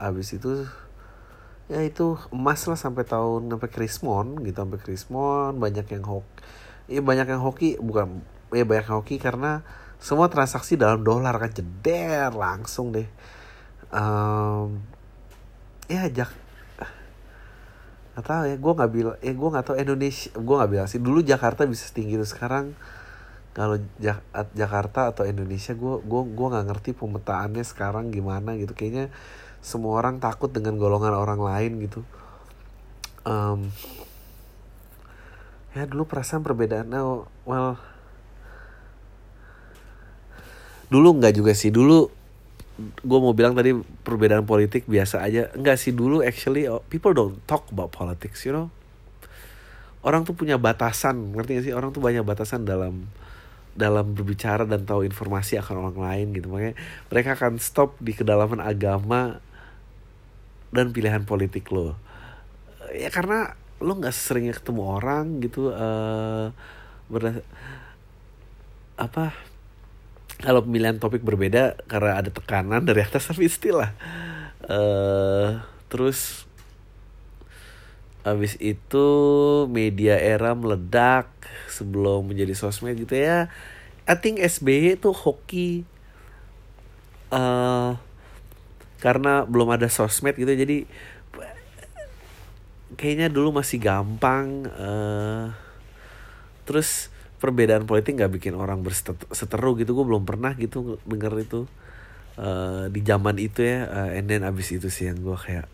[0.00, 0.64] abis itu
[1.68, 6.40] ya itu emas lah sampai tahun sampai Krismon gitu sampai Krismon banyak yang hoki
[6.88, 8.24] ya banyak yang hoki bukan
[8.56, 9.60] ya banyak yang hoki karena
[10.00, 13.06] semua transaksi dalam dolar kan jeder langsung deh.
[13.90, 14.80] Um,
[15.90, 16.30] ya jak
[18.14, 20.98] nggak tahu ya gue nggak bilang ya gue nggak tahu Indonesia gue nggak bilang sih
[20.98, 22.74] dulu Jakarta bisa setinggi itu sekarang
[23.56, 24.22] kalau Jak
[24.54, 28.70] Jakarta atau Indonesia gue gue gue nggak ngerti pemetaannya sekarang gimana gitu.
[28.70, 29.10] Kayaknya
[29.60, 32.00] semua orang takut dengan golongan orang lain gitu.
[33.28, 33.68] Um,
[35.76, 37.02] ya dulu perasaan perbedaannya
[37.44, 37.76] well
[40.88, 41.68] dulu nggak juga sih.
[41.68, 42.08] Dulu
[42.78, 45.52] gue mau bilang tadi perbedaan politik biasa aja.
[45.52, 48.72] Nggak sih dulu actually oh, people don't talk about politics you know?
[49.98, 51.74] Orang tuh punya batasan ngerti gak sih?
[51.74, 53.10] Orang tuh banyak batasan dalam
[53.78, 56.50] dalam berbicara dan tahu informasi akan orang lain gitu.
[56.50, 56.74] Makanya
[57.10, 59.42] mereka akan stop di kedalaman agama
[60.74, 61.96] dan pilihan politik lo.
[62.94, 66.50] Ya karena lo nggak seringnya ketemu orang gitu eh
[67.06, 67.46] berda-
[68.98, 69.30] apa
[70.42, 73.94] kalau pemilihan topik berbeda karena ada tekanan dari atas tapi still lah
[74.66, 76.48] eh terus
[78.26, 79.06] habis itu
[79.70, 81.30] media era meledak
[81.70, 83.48] sebelum menjadi sosmed gitu ya.
[84.04, 85.88] I think SBY itu hoki.
[87.32, 87.90] Eh
[88.98, 90.86] karena belum ada sosmed gitu jadi
[92.98, 95.46] kayaknya dulu masih gampang eh
[96.68, 97.08] terus
[97.38, 99.94] perbedaan politik nggak bikin orang berseteru gitu.
[99.94, 101.60] Gue belum pernah gitu denger itu
[102.38, 105.66] eh di zaman itu ya eh, and then abis itu sih yang gue kayak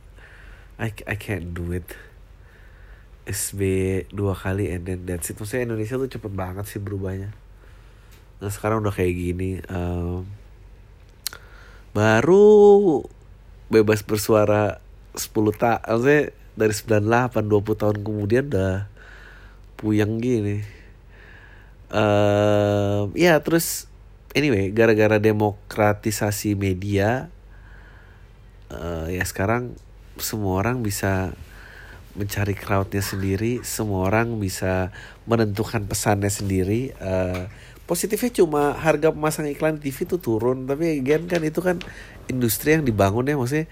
[0.78, 1.88] I, I can't do it.
[3.24, 3.60] SB
[4.12, 5.40] dua kali and then that's it.
[5.40, 7.32] Maksudnya Indonesia tuh cepet banget sih berubahnya.
[8.44, 10.28] Nah sekarang udah kayak gini em,
[11.96, 13.00] baru
[13.72, 14.82] bebas bersuara
[15.14, 18.86] 10 tak maksudnya dari 98 20 tahun kemudian udah
[19.78, 20.62] puyeng gini.
[21.94, 23.86] Eh ya terus
[24.34, 27.30] anyway gara-gara demokratisasi media
[28.70, 29.76] eh ya sekarang
[30.18, 31.34] semua orang bisa
[32.14, 34.94] mencari crowdnya sendiri semua orang bisa
[35.26, 36.94] menentukan pesannya sendiri.
[36.98, 37.42] Eh
[37.84, 41.76] positifnya cuma harga pemasang iklan TV itu turun tapi again kan itu kan
[42.28, 43.66] industri yang dibangun ya maksudnya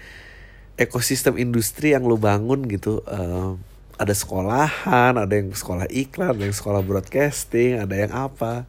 [0.77, 3.53] ekosistem industri yang lu bangun gitu eh,
[3.97, 8.65] ada sekolahan ada yang sekolah iklan ada yang sekolah broadcasting ada yang apa.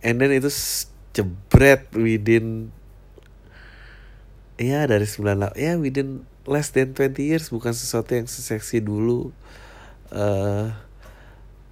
[0.00, 0.48] And then itu
[1.12, 2.70] jebret within
[4.58, 9.30] ya dari 98 ya within less than 20 years bukan sesuatu yang seseksi dulu.
[10.08, 10.68] Eh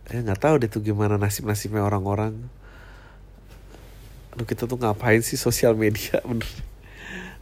[0.07, 2.37] ya nggak tahu deh tuh gimana nasib nasibnya orang-orang.
[4.37, 6.21] Aduh kita tuh ngapain sih sosial media?
[6.29, 6.76] Bener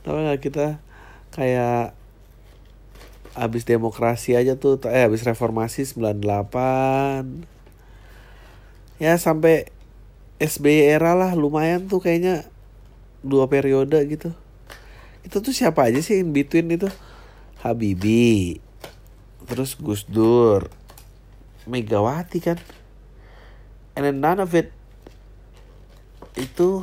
[0.04, 0.78] tahu nggak kita
[1.32, 1.96] kayak
[3.34, 7.50] abis demokrasi aja tuh eh abis reformasi 98
[9.02, 9.74] ya sampai
[10.38, 12.46] SBY era lah lumayan tuh kayaknya
[13.24, 14.30] dua periode gitu.
[15.24, 16.90] Itu tuh siapa aja sih in between itu?
[17.64, 18.60] Habibie
[19.44, 20.68] terus Gus Dur
[21.64, 22.60] Megawati kan.
[23.96, 24.68] And then none of it
[26.34, 26.82] itu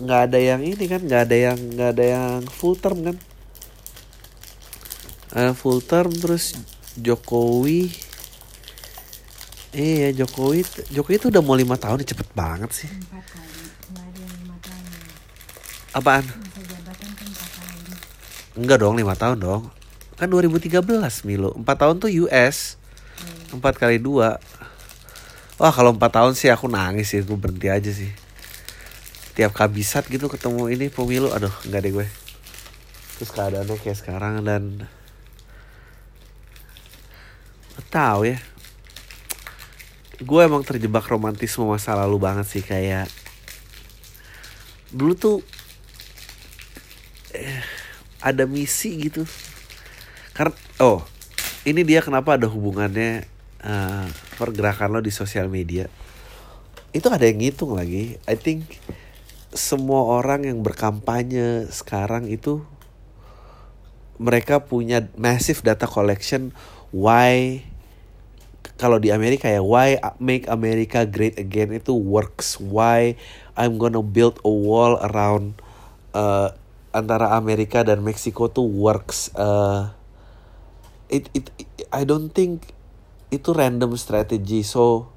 [0.00, 3.16] nggak ada yang ini kan nggak ada yang nggak ada yang full term kan?
[5.36, 6.56] Eh, full term terus
[6.96, 7.92] Jokowi.
[9.70, 12.90] Iya Jokowi Jokowi itu udah mau lima tahun nih cepet banget sih.
[12.90, 13.46] Empat kali
[14.40, 15.98] lima tahun ya.
[16.00, 16.24] apaan?
[16.26, 16.40] Kan
[18.56, 19.62] enggak dong lima tahun dong.
[20.16, 20.80] Kan 2013
[21.28, 21.52] Milo.
[21.54, 22.80] Empat tahun tuh US
[23.52, 24.40] empat kali dua.
[25.60, 28.08] Wah kalau empat tahun sih aku nangis sih gue berhenti aja sih
[29.40, 32.06] tiap kabisat gitu ketemu ini pemilu aduh enggak deh gue.
[33.16, 34.84] Terus keadaannya kayak sekarang dan
[37.72, 38.36] Nggak tahu ya.
[40.20, 43.08] Gue emang terjebak romantisme masa lalu banget sih kayak
[44.92, 45.36] dulu tuh
[47.32, 47.64] eh,
[48.20, 49.24] ada misi gitu.
[50.36, 50.52] Karena
[50.84, 51.00] oh
[51.64, 53.24] ini dia kenapa ada hubungannya
[53.64, 55.88] eh, pergerakan lo di sosial media.
[56.92, 58.20] Itu ada yang ngitung lagi.
[58.28, 58.68] I think
[59.50, 62.62] semua orang yang berkampanye sekarang itu
[64.20, 66.54] mereka punya massive data collection
[66.94, 67.64] why
[68.78, 73.16] kalau di Amerika ya why make America great again itu works why
[73.58, 75.58] I'm gonna build a wall around
[76.14, 76.54] uh,
[76.94, 79.92] antara Amerika dan Meksiko tuh works uh,
[81.10, 82.70] it, it, it- I don't think
[83.34, 85.10] itu random strategy so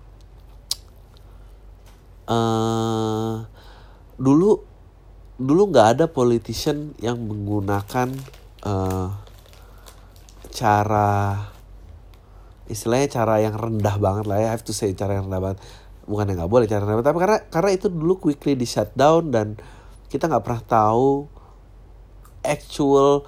[2.25, 3.45] uh,
[4.17, 4.61] dulu
[5.41, 8.13] dulu nggak ada politician yang menggunakan
[8.61, 9.09] uh,
[10.53, 11.49] cara
[12.69, 14.47] istilahnya cara yang rendah banget lah ya.
[14.49, 15.59] I have to say cara yang rendah banget.
[16.05, 19.33] Bukan yang nggak boleh cara rendah banget tapi karena karena itu dulu quickly di shutdown
[19.33, 19.47] dan
[20.07, 21.25] kita nggak pernah tahu
[22.45, 23.25] actual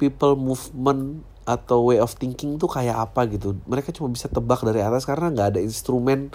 [0.00, 3.54] people movement atau way of thinking tuh kayak apa gitu.
[3.70, 6.34] Mereka cuma bisa tebak dari atas karena nggak ada instrumen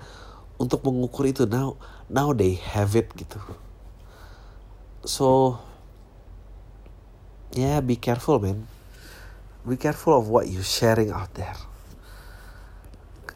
[0.56, 1.44] untuk mengukur itu.
[1.44, 1.76] Now
[2.08, 3.38] now they have it gitu
[5.08, 5.60] so
[7.56, 8.68] yeah be careful man.
[9.64, 11.56] Be careful of what you sharing out there.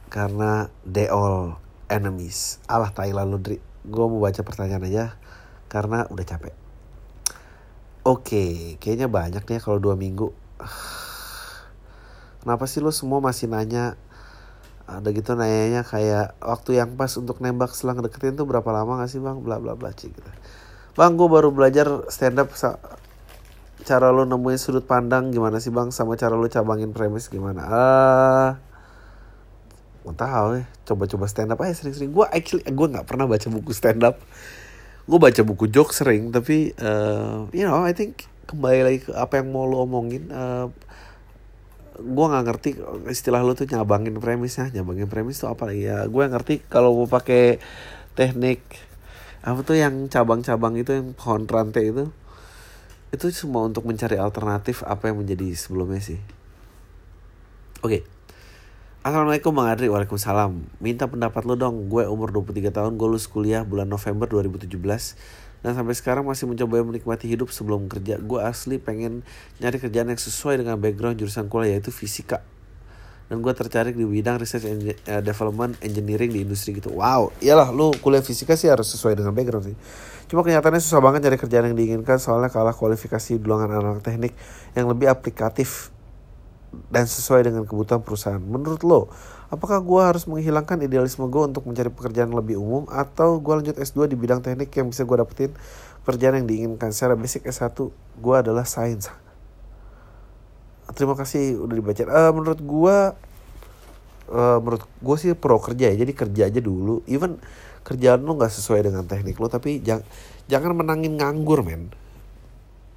[0.07, 1.59] Karena they all
[1.91, 2.59] enemies.
[2.67, 3.59] Alah Thailand Ludri.
[3.83, 5.05] Gue mau baca pertanyaan aja
[5.67, 6.55] karena udah capek.
[8.03, 10.31] Oke kayaknya banyak nih ya kalau dua minggu.
[12.43, 13.95] Kenapa sih lo semua masih nanya?
[14.83, 19.11] Ada gitu nanyanya kayak waktu yang pas untuk nembak selang deketin tuh berapa lama gak
[19.11, 19.39] sih bang?
[19.39, 20.31] Bla bla bla cik gitu
[20.93, 22.53] bang gue baru belajar stand up
[23.83, 25.91] cara lo nemuin sudut pandang gimana sih bang?
[25.91, 27.61] Sama cara lo cabangin premis gimana?
[27.65, 28.51] Ah
[30.03, 32.11] nggak tahu ya coba-coba stand up aja sering-sering.
[32.11, 34.19] Gue actually gue nggak pernah baca buku stand up
[35.03, 39.39] gue baca buku joke sering tapi eh, you know I think kembali lagi ke apa
[39.39, 40.67] yang mau lo omongin eh,
[41.99, 42.69] gue nggak ngerti
[43.09, 44.69] istilah lo tuh nyabangin premisnya.
[44.73, 46.09] Nyabangin premis tuh apa ya?
[46.09, 47.61] Gue ngerti kalau mau pakai
[48.17, 48.61] teknik
[49.43, 52.07] apa tuh yang cabang-cabang itu yang pohon rantai itu?
[53.11, 56.19] Itu cuma untuk mencari alternatif apa yang menjadi sebelumnya sih.
[57.83, 58.07] Oke.
[59.03, 59.91] Assalamualaikum Bang Adri.
[59.91, 60.79] Waalaikumsalam.
[60.79, 61.91] Minta pendapat lo dong.
[61.91, 64.79] Gue umur 23 tahun Gue lulus kuliah bulan November 2017
[65.59, 68.23] Dan sampai sekarang masih mencoba menikmati hidup sebelum kerja.
[68.23, 69.27] Gue asli pengen
[69.59, 72.39] nyari kerjaan yang sesuai dengan background jurusan kuliah yaitu fisika
[73.31, 77.71] Dan gue tertarik di bidang research and eh, development engineering di industri gitu Wow, iyalah
[77.71, 79.77] lu kuliah fisika sih harus sesuai dengan background sih
[80.27, 84.35] Cuma kenyataannya susah banget cari kerjaan yang diinginkan Soalnya kalah kualifikasi dulangan anak teknik
[84.75, 85.93] yang lebih aplikatif
[86.89, 88.41] dan sesuai dengan kebutuhan perusahaan.
[88.41, 89.01] Menurut lo,
[89.53, 94.09] apakah gue harus menghilangkan idealisme gue untuk mencari pekerjaan lebih umum atau gue lanjut S2
[94.09, 95.51] di bidang teknik yang bisa gue dapetin
[96.03, 96.89] pekerjaan yang diinginkan?
[96.89, 97.77] Secara basic S1
[98.17, 99.09] gue adalah sains.
[100.93, 102.01] Terima kasih udah dibaca.
[102.05, 102.97] Eh, menurut gue,
[104.31, 105.95] eh, menurut gue sih pro kerja ya.
[106.05, 107.01] Jadi kerja aja dulu.
[107.09, 107.41] Even
[107.83, 110.05] kerjaan lo nggak sesuai dengan teknik lo, tapi jangan
[110.47, 111.91] jangan menangin nganggur men.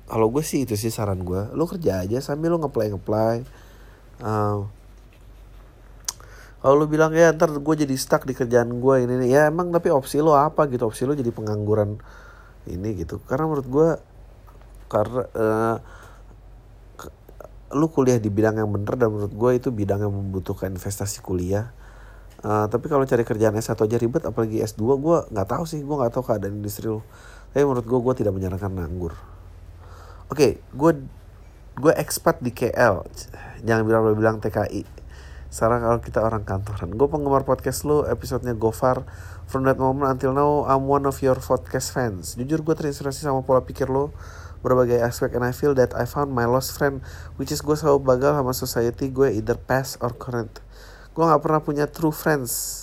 [0.06, 1.50] Kalau gue sih itu sih saran gue.
[1.56, 3.42] Lo kerja aja sambil lo ngeplay ngeplay.
[4.22, 4.70] Uh,
[6.66, 9.70] kalau lu bilang ya ntar gue jadi stuck di kerjaan gue ini nih ya emang
[9.70, 12.00] tapi opsi lo apa gitu opsi lo jadi pengangguran
[12.66, 13.88] ini gitu karena menurut gue
[14.90, 15.76] karena uh,
[17.74, 21.72] lu kuliah di bidang yang bener dan menurut gue itu bidang yang membutuhkan investasi kuliah
[22.36, 25.96] Uh, tapi kalau cari kerjaan S1 aja ribet apalagi S2 gue nggak tahu sih gue
[25.96, 27.00] nggak tahu keadaan industri lo
[27.50, 29.16] tapi menurut gue gue tidak menyarankan nganggur
[30.26, 30.92] Oke, gue
[31.78, 33.06] gue expat di KL.
[33.62, 34.82] Jangan bilang-bilang TKI.
[35.46, 36.90] Sekarang kalau kita orang kantoran.
[36.98, 39.06] Gue penggemar podcast lu, episodenya Gofar.
[39.46, 42.34] From that moment until now, I'm one of your podcast fans.
[42.34, 44.10] Jujur gue terinspirasi sama pola pikir lo
[44.66, 46.98] berbagai aspek and I feel that I found my lost friend
[47.38, 50.58] which is gue selalu bagal sama society gue either past or current.
[51.14, 52.82] Gue nggak pernah punya true friends.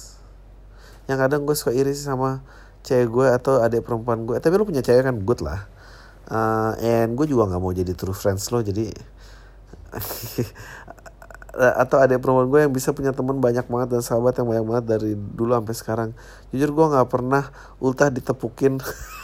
[1.12, 2.40] Yang kadang gue suka iri sih sama
[2.88, 5.20] cewek gue atau adik perempuan gue tapi lu punya cewek kan?
[5.20, 5.68] Good lah.
[6.32, 8.88] Uh, and gue juga nggak mau jadi true friends lo jadi
[11.84, 14.86] atau ada perempuan gue yang bisa punya teman banyak banget dan sahabat yang banyak banget
[14.88, 16.10] dari dulu sampai sekarang.
[16.50, 18.82] Jujur gue nggak pernah ultah ditepukin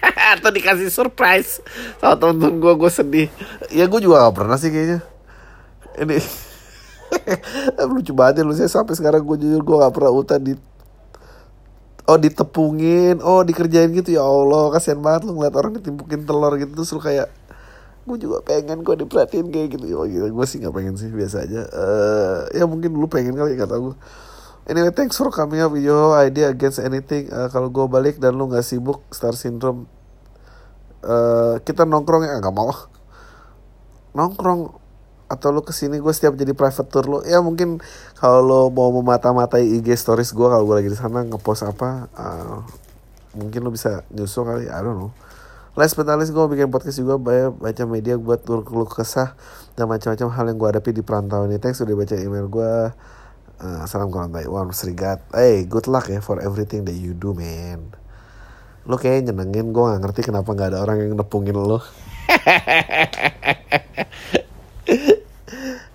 [0.36, 1.60] atau dikasih surprise.
[1.98, 3.28] Sama temen-temen gue gue sedih.
[3.72, 5.00] Ya gue juga nggak pernah sih kayaknya.
[5.96, 6.16] Ini
[7.92, 8.54] lucu banget ya lu.
[8.54, 10.54] Saya sampai sekarang gue jujur gue nggak pernah ultah di
[12.06, 13.22] oh ditepungin.
[13.22, 14.16] Oh dikerjain gitu.
[14.16, 16.72] Ya Allah kasihan banget lu ngeliat orang ditimpukin telur gitu.
[16.76, 17.28] Terus lu kayak
[18.06, 19.84] gue juga pengen gue diperhatiin kayak gitu.
[19.98, 21.08] Oh gitu gue sih nggak pengen sih.
[21.10, 21.62] Biasa aja.
[21.66, 23.94] Eh ya mungkin dulu pengen kali kata gue
[24.66, 25.86] anyway thanks for coming up with
[26.20, 27.30] idea against anything.
[27.30, 29.86] Eh, kalau gue balik dan lu nggak sibuk star syndrome
[31.06, 32.38] eh kita nongkrong ya?
[32.42, 32.70] Nggak mau.
[34.16, 34.86] Nongkrong
[35.26, 37.82] atau lu ke sini gue setiap jadi private tour lo ya mungkin
[38.14, 42.58] kalau lo mau memata-matai IG stories gue kalau gue lagi di sana ngepost apa eh,
[43.34, 45.10] mungkin lo bisa nyusul kali I don't know.
[45.76, 49.36] Last but not gue bikin podcast juga baca media buat keluh kesah
[49.76, 51.60] dan macam-macam hal yang gue hadapi di perantauan ini.
[51.60, 52.74] Thanks udah baca email gue.
[53.56, 55.24] Uh, salam kawan Taiwan, serigat.
[55.32, 57.88] Hey, good luck ya for everything that you do, man.
[58.84, 61.80] Lo kayak nyenengin, gue gak ngerti kenapa gak ada orang yang nepungin lo.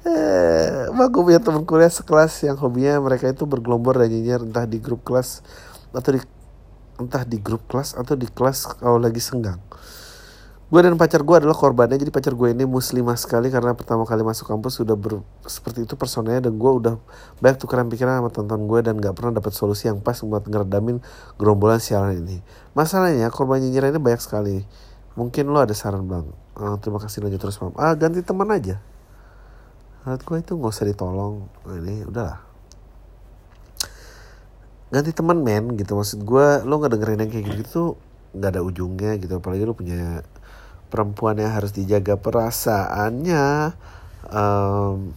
[0.02, 4.66] Eh, Mak gue punya temen kuliah sekelas yang hobinya mereka itu bergelombor dan nyinyir entah
[4.66, 5.46] di grup kelas
[5.94, 6.20] atau di
[6.98, 9.62] entah di grup kelas atau di kelas kalau lagi senggang.
[10.72, 14.24] Gue dan pacar gue adalah korbannya jadi pacar gue ini muslimah sekali karena pertama kali
[14.24, 16.96] masuk kampus sudah ber, seperti itu personanya dan gue udah
[17.44, 21.04] banyak tukeran pikiran sama tonton gue dan gak pernah dapat solusi yang pas buat ngeredamin
[21.36, 22.40] gerombolan sialan ini.
[22.72, 24.64] Masalahnya korban ini banyak sekali.
[25.20, 26.32] Mungkin lo ada saran bang.
[26.56, 27.76] Ah, terima kasih lanjut terus mam.
[27.76, 28.80] Ah ganti teman aja.
[30.08, 31.52] Menurut gue itu gak usah ditolong.
[31.68, 32.40] Nah, ini udahlah.
[34.88, 36.00] Ganti teman men gitu.
[36.00, 38.00] Maksud gue lo gak dengerin yang kayak gitu
[38.40, 39.36] gak ada ujungnya gitu.
[39.36, 40.24] Apalagi lo punya
[40.92, 43.72] perempuan yang harus dijaga perasaannya.
[44.28, 45.16] Em,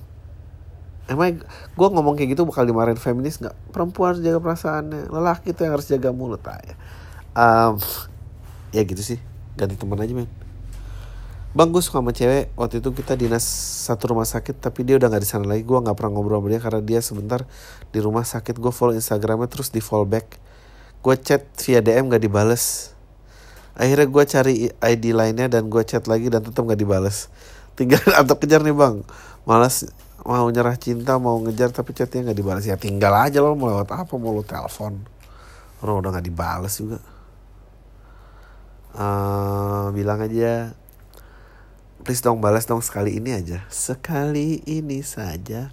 [1.10, 1.42] emang
[1.74, 3.58] gue ngomong kayak gitu bakal dimarahin feminis nggak?
[3.74, 5.10] Perempuan harus jaga perasaannya.
[5.10, 6.78] Lelaki tuh yang harus jaga mulut aja.
[7.34, 7.74] Em,
[8.70, 9.18] ya gitu sih.
[9.58, 10.30] Ganti teman aja men.
[11.54, 13.46] Bang gue suka sama cewek Waktu itu kita dinas
[13.86, 16.50] satu rumah sakit Tapi dia udah gak di sana lagi Gue gak pernah ngobrol sama
[16.50, 17.46] dia Karena dia sebentar
[17.94, 20.34] di rumah sakit Gue follow instagramnya terus di follow back
[20.98, 22.93] Gue chat via DM gak dibales
[23.74, 27.28] akhirnya gue cari ID lainnya dan gue chat lagi dan tetap nggak dibales.
[27.74, 29.02] Tinggal atau kejar nih bang.
[29.44, 29.86] Malas
[30.24, 33.90] mau nyerah cinta mau ngejar tapi chatnya nggak dibalas ya tinggal aja lo mau lewat
[33.92, 34.12] apa?
[34.16, 35.04] Mau lo telepon.
[35.82, 36.98] Orang udah nggak dibales juga.
[38.94, 40.70] Eh, bilang aja
[42.04, 43.64] please dong balas dong sekali ini aja.
[43.72, 45.72] Sekali ini saja.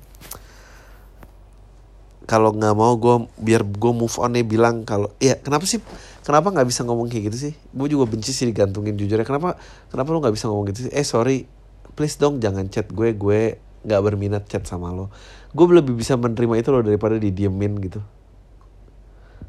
[2.25, 5.83] Kalau nggak mau gue biar gue move on nih bilang kalau ya kenapa sih
[6.22, 7.53] kenapa nggak bisa ngomong kayak gitu sih?
[7.74, 9.57] Gue juga benci sih digantungin jujur ya kenapa
[9.89, 10.91] kenapa lo nggak bisa ngomong gitu sih?
[10.93, 11.45] Eh sorry.
[11.91, 13.13] Please dong jangan chat gue.
[13.17, 15.09] Gue nggak berminat chat sama lo.
[15.51, 17.99] Gue lebih bisa menerima itu lo daripada didiemin gitu.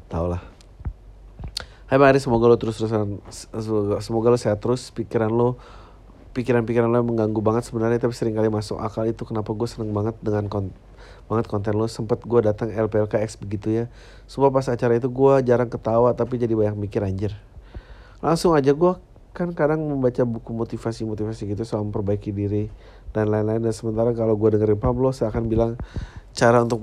[0.09, 0.41] Tau lah.
[1.87, 3.21] Hai Mari semoga lo terus terusan
[4.01, 4.89] semoga, lo sehat terus.
[4.89, 5.61] Pikiran lo
[6.33, 9.05] pikiran-pikiran lo mengganggu banget sebenarnya tapi sering kali masuk akal.
[9.05, 10.73] Itu kenapa gue seneng banget dengan kon
[11.27, 11.87] banget konten lo.
[11.87, 13.85] Sempet gue datang LPLKX begitu ya.
[14.27, 17.33] Semua pas acara itu gue jarang ketawa tapi jadi banyak mikir anjir.
[18.23, 18.93] Langsung aja gue
[19.33, 22.69] kan kadang membaca buku motivasi-motivasi gitu soal memperbaiki diri
[23.11, 23.65] dan lain-lain.
[23.65, 25.71] Dan sementara kalau gue dengerin Pablo saya akan bilang
[26.33, 26.81] cara untuk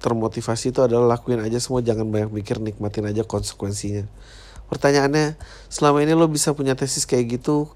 [0.00, 1.84] termotivasi itu adalah lakuin aja semua.
[1.84, 4.08] Jangan banyak mikir nikmatin aja konsekuensinya.
[4.70, 5.34] Pertanyaannya
[5.66, 7.68] selama ini lo bisa punya tesis kayak gitu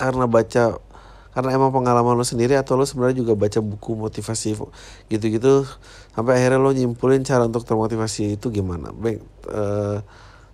[0.00, 0.80] karena baca
[1.30, 4.58] karena emang pengalaman lo sendiri atau lo sebenarnya juga baca buku motivasi
[5.06, 5.62] gitu-gitu
[6.10, 8.90] sampai akhirnya lo nyimpulin cara untuk termotivasi itu gimana?
[8.90, 9.98] Baik eh,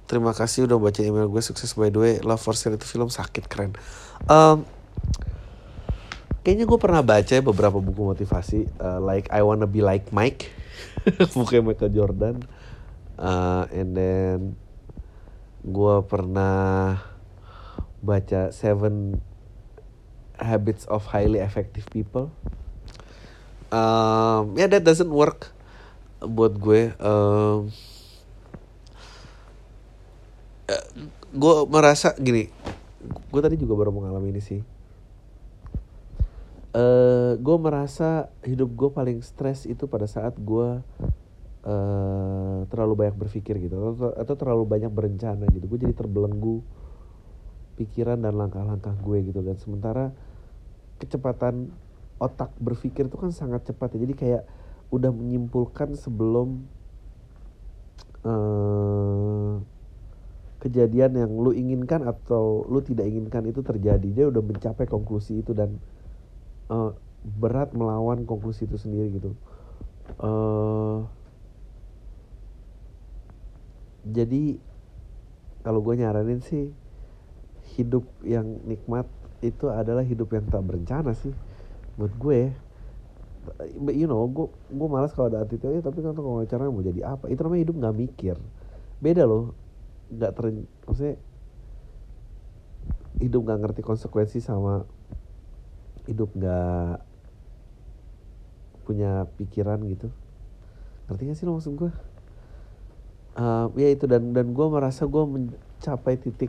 [0.05, 1.73] terima kasih udah baca email gue sukses.
[1.73, 3.73] By the way love for sale itu film sakit keren.
[4.29, 4.69] Em,
[6.45, 10.53] kayaknya gue pernah baca ya beberapa buku motivasi eh, like I wanna be like Mike.
[11.33, 12.37] Bukunya Michael Jordan.
[13.17, 14.39] Eh, and then
[15.65, 17.01] gue pernah
[18.05, 19.19] baca Seven
[20.39, 22.33] Habits of Highly Effective People.
[23.73, 25.51] Um, ya that doesn't work
[26.23, 26.95] buat gue.
[27.03, 27.75] Um,
[31.37, 32.49] gue merasa gini,
[33.31, 34.61] gue tadi juga baru mengalami ini sih.
[36.77, 40.85] Eh, gue merasa hidup gue paling stres itu pada saat gue
[41.67, 45.65] eh terlalu banyak berpikir gitu atau, atau terlalu banyak berencana gitu.
[45.67, 46.61] Gue jadi terbelenggu
[47.81, 50.13] pikiran dan langkah-langkah gue gitu dan sementara
[50.97, 51.73] kecepatan
[52.17, 53.99] otak berpikir itu kan sangat cepat ya.
[54.09, 54.43] Jadi kayak
[54.89, 56.65] udah menyimpulkan sebelum
[58.27, 59.55] eh
[60.57, 64.09] kejadian yang lu inginkan atau lu tidak inginkan itu terjadi.
[64.11, 65.79] Dia udah mencapai konklusi itu dan
[66.73, 66.91] eh,
[67.27, 69.31] berat melawan konklusi itu sendiri gitu.
[70.23, 70.99] Eh
[74.07, 74.63] jadi
[75.67, 76.71] kalau gue nyaranin sih
[77.75, 79.11] hidup yang nikmat
[79.45, 81.33] itu adalah hidup yang tak berencana sih.
[81.97, 82.41] Buat gue
[83.95, 87.31] you know gue gue malas kalau ada attitude tapi kan kalau wawancara mau jadi apa?
[87.31, 88.37] Itu namanya hidup nggak mikir.
[89.01, 89.53] Beda loh
[90.07, 90.45] nggak ter
[90.87, 91.17] maksudnya
[93.19, 94.87] hidup nggak ngerti konsekuensi sama
[96.07, 97.03] hidup nggak
[98.87, 100.09] punya pikiran gitu.
[101.07, 101.91] Ngerti gak sih lo maksud gue
[103.37, 106.49] Eh, ya itu dan dan gue merasa gue mencapai titik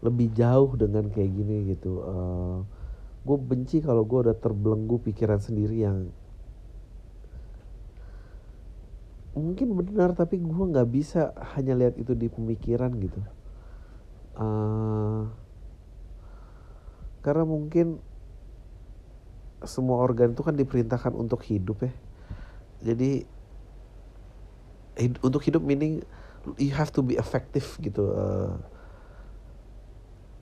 [0.00, 2.00] lebih jauh dengan kayak gini gitu.
[3.20, 6.08] Gue benci kalau gue udah terbelenggu pikiran sendiri yang
[9.30, 13.20] mungkin benar tapi gue nggak bisa hanya lihat itu di pemikiran gitu.
[14.40, 15.22] Eh,
[17.20, 18.00] karena mungkin
[19.60, 21.92] semua organ itu kan diperintahkan untuk hidup ya.
[22.80, 23.28] Jadi
[24.96, 26.00] hid- untuk hidup meaning
[26.56, 28.56] you have to be effective gitu eh,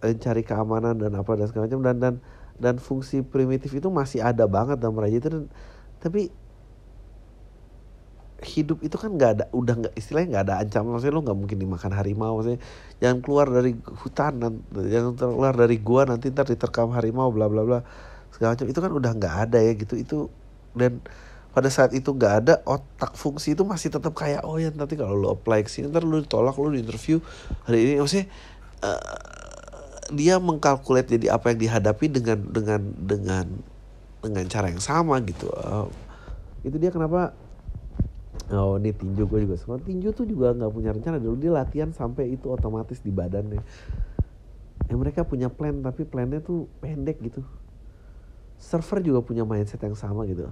[0.01, 1.80] cari keamanan dan apa dan segala macam.
[1.82, 2.14] Dan dan
[2.59, 5.28] dan fungsi primitif itu masih ada banget dalam raja itu.
[5.30, 5.44] Dan
[5.99, 6.30] tapi
[8.38, 10.90] hidup itu kan nggak ada udah nggak istilahnya nggak ada ancaman.
[10.94, 12.38] Maksudnya lo nggak mungkin dimakan harimau.
[12.38, 12.61] Maksudnya
[13.03, 17.66] jangan keluar dari hutan nan- jangan keluar dari gua nanti ntar diterkam harimau bla bla
[17.66, 17.80] bla
[18.30, 18.66] segala macam.
[18.70, 19.94] Itu kan udah nggak ada ya gitu.
[19.99, 20.16] Itu
[20.78, 21.03] dan
[21.51, 25.18] pada saat itu nggak ada otak fungsi itu masih tetap kayak oh ya nanti kalau
[25.18, 27.18] lo apply ke sini ntar lo ditolak lo di interview
[27.66, 27.92] hari ini.
[27.99, 28.30] Maksudnya
[28.86, 29.38] eh,
[30.09, 33.46] dia mengkalkulat jadi apa yang dihadapi dengan dengan dengan
[34.24, 35.48] dengan cara yang sama gitu.
[35.52, 35.86] Eh,
[36.68, 37.36] itu dia kenapa
[38.48, 41.36] oh ini tinju gue juga semua tinju tuh juga nggak punya rencana dulu.
[41.36, 43.61] Dia latihan sampai itu otomatis di badannya.
[44.88, 47.44] Ya mereka punya plan tapi plannya tuh pendek gitu.
[48.59, 50.48] Server juga punya mindset yang sama gitu.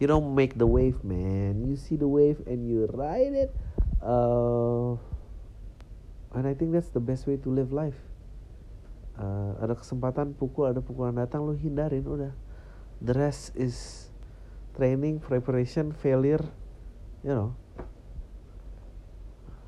[0.00, 1.64] You don't make the wave man.
[1.64, 3.52] You see the wave and you ride it.
[4.00, 4.96] Uh,
[6.36, 7.96] and I think that's the best way to live life
[9.16, 12.36] Uh, ada kesempatan pukul ada pukulan datang lu hindarin udah
[13.00, 14.08] the rest is
[14.76, 16.44] training preparation failure
[17.24, 17.56] you know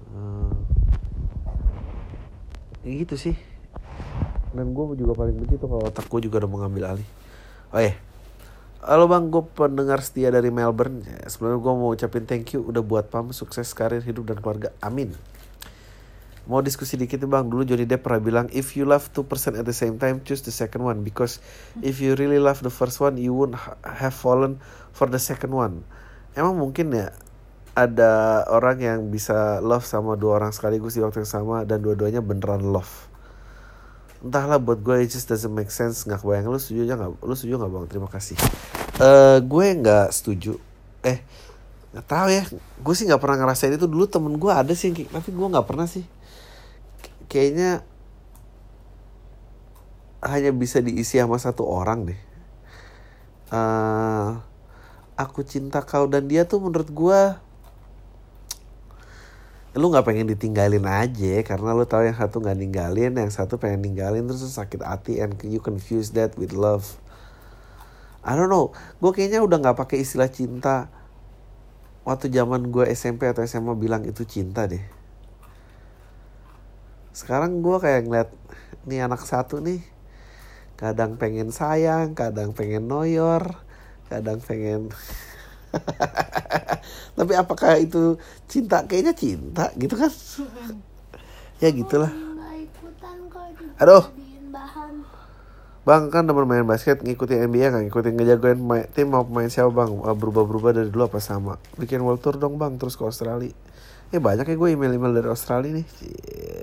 [0.09, 0.49] Uh,
[2.81, 3.37] ya gitu sih
[4.57, 7.09] dan gue juga paling begitu kalau otak gue juga udah mengambil alih
[7.77, 7.93] oh iya
[8.79, 11.03] Halo bang, gue pendengar setia dari Melbourne.
[11.03, 14.71] Ya, Sebenarnya gue mau ucapin thank you udah buat pam sukses karir hidup dan keluarga.
[14.79, 15.19] Amin.
[16.49, 19.53] Mau diskusi dikit nih bang, dulu Johnny Depp pernah bilang if you love two person
[19.53, 21.05] at the same time, choose the second one.
[21.05, 21.45] Because
[21.85, 24.57] if you really love the first one, you won't ha- have fallen
[24.97, 25.85] for the second one.
[26.33, 27.13] Emang mungkin ya
[27.77, 32.25] ada orang yang bisa love sama dua orang sekaligus di waktu yang sama dan dua-duanya
[32.25, 33.13] beneran love.
[34.25, 36.09] Entahlah buat gue it just doesn't make sense.
[36.09, 36.49] Nggak kebayang.
[36.49, 37.29] Lu setuju aja nggak?
[37.29, 37.85] Lu setuju nggak bang?
[37.93, 38.41] Terima kasih.
[38.97, 40.57] Eh gue nggak setuju.
[41.05, 41.21] Eh
[41.93, 42.49] nggak tahu ya.
[42.81, 43.85] Gue sih nggak pernah ngerasain itu.
[43.85, 46.17] Dulu temen gue ada sih tapi gue nggak pernah sih
[47.29, 47.85] kayaknya
[50.25, 52.21] hanya bisa diisi sama satu orang deh.
[53.55, 54.29] Eh
[55.19, 57.21] aku cinta kau dan dia tuh menurut gue
[59.79, 63.85] lu nggak pengen ditinggalin aja karena lu tahu yang satu nggak ninggalin yang satu pengen
[63.85, 66.99] ninggalin terus sakit hati and you confuse that with love.
[68.27, 68.75] I don't know.
[68.99, 70.91] Gue kayaknya udah nggak pakai istilah cinta.
[72.03, 74.98] Waktu zaman gue SMP atau SMA bilang itu cinta deh
[77.19, 78.31] sekarang gue kayak ngeliat
[78.87, 79.83] nih anak satu nih
[80.79, 83.43] kadang pengen sayang kadang pengen noyor
[84.07, 84.95] kadang pengen
[87.19, 88.17] tapi apakah itu
[88.49, 88.85] cinta?
[88.89, 90.13] Kayaknya cinta gitu kan?
[91.61, 92.13] Ya gitulah.
[93.83, 94.05] Aduh.
[95.87, 97.81] Bang kan demen main basket ngikutin NBA kan?
[97.85, 99.91] Ngikutin ngejagoin pemain- tim mau pemain siapa bang?
[100.05, 101.57] Eh, berubah-berubah dari dulu apa sama?
[101.81, 103.53] Bikin world tour dong bang terus ke Australia.
[104.13, 105.87] Eh banyak ya gue email-email dari Australia nih.
[105.97, 106.58] Cie.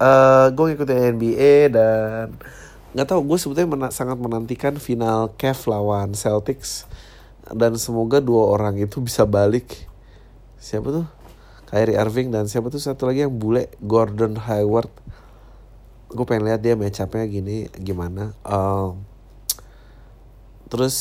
[0.00, 2.32] Eh gue ngikutin NBA dan
[2.96, 6.88] nggak tahu gue sebetulnya mena- sangat menantikan final Cavs lawan Celtics.
[7.52, 9.84] Dan semoga dua orang itu bisa balik.
[10.56, 11.06] Siapa tuh?
[11.68, 12.80] Kyrie Irving dan siapa tuh?
[12.80, 14.88] Satu lagi yang bule Gordon Hayward.
[16.08, 18.32] Gue pengen lihat dia match up-nya gini gimana.
[18.42, 19.04] Um,
[20.72, 20.96] terus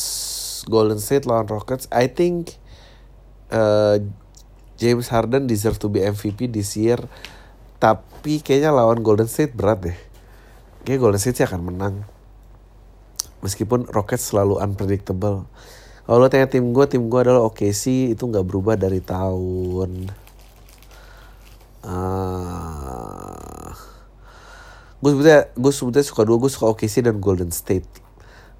[0.67, 1.87] Golden State lawan Rockets.
[1.89, 2.59] I think
[3.49, 4.03] uh,
[4.75, 6.99] James Harden deserve to be MVP this year.
[7.79, 9.97] Tapi kayaknya lawan Golden State berat deh.
[10.83, 11.95] Kayak Golden State sih akan menang.
[13.39, 15.47] Meskipun Rockets selalu unpredictable.
[16.09, 20.09] Kalau lo tanya tim gue tim gue adalah OKC itu nggak berubah dari tahun
[21.85, 23.71] ah
[24.99, 27.87] gue sebetulnya gue sebetulnya suka dua gue suka OKC dan Golden State.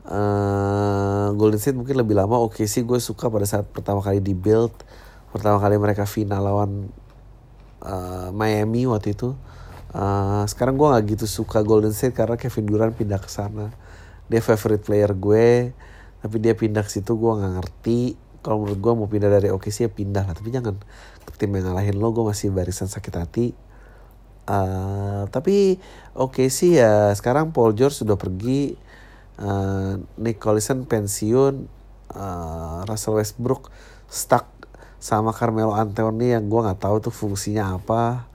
[0.07, 4.71] Eh, Golden State mungkin lebih lama OKC gue suka pada saat pertama kali di build
[5.33, 6.71] pertama kali mereka final lawan
[7.81, 9.33] eh, Miami waktu itu
[9.89, 13.73] Eh, sekarang gue nggak gitu suka Golden State karena Kevin Durant pindah ke sana.
[14.29, 15.73] Dia favorite player gue
[16.19, 17.99] tapi dia pindah ke situ gue nggak ngerti.
[18.45, 20.77] Kalau menurut gue mau pindah dari OKC ya pindah lah tapi jangan
[21.25, 23.47] ke tim yang ngalahin lo gue masih barisan sakit hati.
[24.49, 25.77] Eh, tapi
[26.17, 28.75] oke sih ya sekarang Paul George sudah pergi
[29.39, 31.79] Eh, Nick Collison pensiun
[32.09, 33.69] Eh, Russell Westbrook
[34.09, 34.49] stuck
[34.97, 38.25] sama Carmelo Anthony yang gue nggak tahu tuh fungsinya apa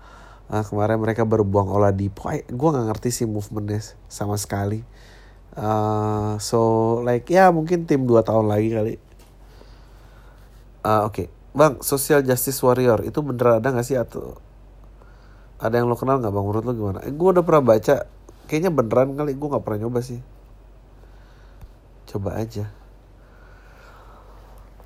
[0.52, 3.80] Eh, kemarin mereka baru buang Oladipo gue nggak ngerti sih movementnya
[4.12, 4.84] sama sekali
[5.54, 6.58] Eh, so
[7.06, 8.94] like ya mungkin tim 2 tahun lagi kali
[10.84, 14.36] Ah, oke bang social justice warrior itu bener ada nggak sih atau
[15.64, 16.98] ada yang lo kenal nggak bang menurut lo gimana?
[17.06, 18.04] Eh, gue udah pernah baca,
[18.50, 20.20] kayaknya beneran kali gue nggak pernah nyoba sih.
[22.04, 22.68] Coba aja.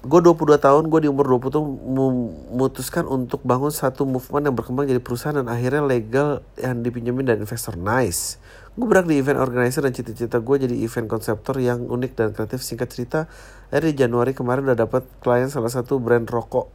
[0.09, 4.89] Gue 22 tahun, gue di umur 20 tuh memutuskan untuk bangun satu movement yang berkembang
[4.89, 7.77] jadi perusahaan dan akhirnya legal yang dipinjemin dari investor.
[7.77, 8.41] Nice.
[8.73, 12.65] Gue berak di event organizer dan cita-cita gue jadi event konseptor yang unik dan kreatif.
[12.65, 13.21] Singkat cerita,
[13.69, 16.73] dari Januari kemarin udah dapat klien salah satu brand rokok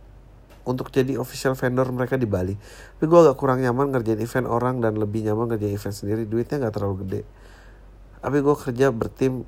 [0.70, 2.54] untuk jadi official vendor mereka di Bali.
[2.54, 6.30] Tapi gue agak kurang nyaman ngerjain event orang dan lebih nyaman ngerjain event sendiri.
[6.30, 7.22] Duitnya nggak terlalu gede.
[8.22, 9.42] Tapi gue kerja bertim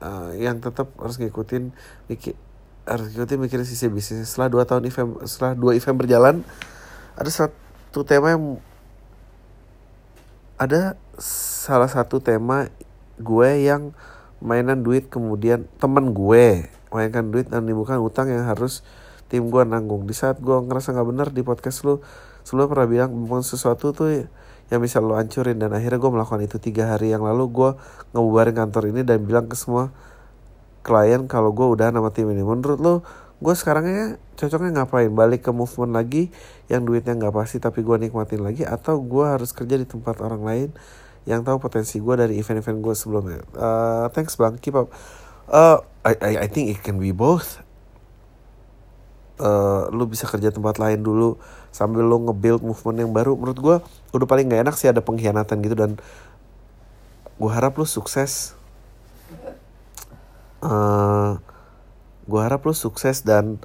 [0.00, 1.76] uh, yang tetap harus ngikutin
[2.88, 4.32] harus ngikutin mikirin sisi bisnis.
[4.32, 6.40] Setelah dua tahun event, setelah dua event berjalan,
[7.14, 8.44] ada satu tema yang
[10.58, 12.66] ada salah satu tema
[13.18, 13.94] gue yang
[14.42, 18.82] mainan duit kemudian temen gue mainkan duit dan menimbulkan utang yang harus
[19.30, 22.02] tim gue nanggung di saat gue ngerasa nggak benar di podcast lu
[22.42, 24.26] sebelumnya pernah bilang membangun sesuatu tuh
[24.68, 27.70] yang bisa lo hancurin dan akhirnya gue melakukan itu tiga hari yang lalu gue
[28.14, 29.92] ngebubarin kantor ini dan bilang ke semua
[30.88, 32.40] klien kalau gue udah nama tim ini.
[32.40, 32.94] Menurut lo
[33.44, 35.12] gue sekarangnya cocoknya ngapain?
[35.12, 36.32] Balik ke movement lagi
[36.72, 40.40] yang duitnya nggak pasti tapi gue nikmatin lagi atau gue harus kerja di tempat orang
[40.40, 40.68] lain
[41.28, 43.44] yang tahu potensi gue dari event-event gue sebelumnya?
[43.52, 44.88] Uh, thanks bang keep up.
[45.52, 47.68] Uh, I, I I think it can be both.
[49.38, 51.38] Eh, lu bisa kerja tempat lain dulu
[51.70, 53.38] sambil lu nge-build movement yang baru.
[53.38, 53.76] Menurut gue
[54.10, 55.94] udah paling nggak enak sih ada pengkhianatan gitu dan
[57.38, 58.57] gue harap lu sukses
[60.64, 61.32] eh
[62.28, 63.56] gue harap lu sukses dan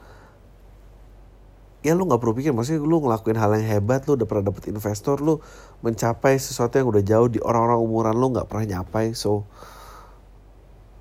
[1.83, 4.71] ya lu nggak perlu pikir maksudnya lu ngelakuin hal yang hebat lu udah pernah dapet
[4.71, 5.43] investor lu
[5.83, 9.11] mencapai sesuatu yang udah jauh di orang-orang umuran lu nggak pernah nyapai.
[9.11, 9.43] So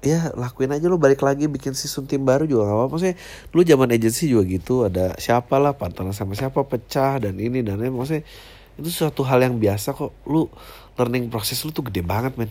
[0.03, 2.93] ya lakuin aja lu balik lagi bikin season tim baru juga gak apa-apa.
[2.99, 3.17] Maksudnya
[3.55, 7.79] lu zaman agency juga gitu ada siapa lah partner sama siapa pecah dan ini dan
[7.79, 8.27] ini maksudnya
[8.75, 10.11] itu suatu hal yang biasa kok.
[10.27, 10.51] Lu
[10.99, 12.51] learning proses lu tuh gede banget men.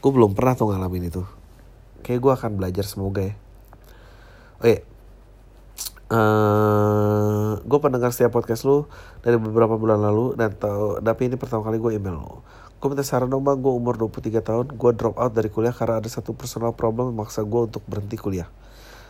[0.00, 1.20] Gue belum pernah tuh ngalamin itu
[2.02, 3.34] kayak gue akan belajar semoga ya
[4.58, 4.80] oke eh
[7.70, 8.90] gue pendengar setiap podcast lu
[9.22, 12.42] dari beberapa bulan lalu dan tau, tapi ini pertama kali gue email lu.
[12.82, 16.00] Gue minta saran dong bang, gue umur 23 tahun, gue drop out dari kuliah karena
[16.00, 18.48] ada satu personal problem memaksa gue untuk berhenti kuliah.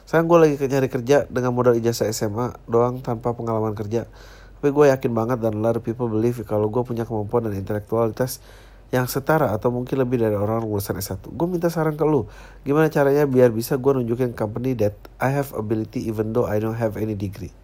[0.04, 4.10] Sekarang gue lagi nyari kerja dengan modal ijazah SMA doang tanpa pengalaman kerja.
[4.58, 7.54] Tapi gue yakin banget dan a lot of people believe kalau gue punya kemampuan dan
[7.56, 8.42] intelektualitas
[8.90, 11.30] yang setara atau mungkin lebih dari orang lulusan S1.
[11.30, 12.26] Gue minta saran ke lu,
[12.66, 16.74] gimana caranya biar bisa gue nunjukin company that I have ability even though I don't
[16.74, 17.54] have any degree.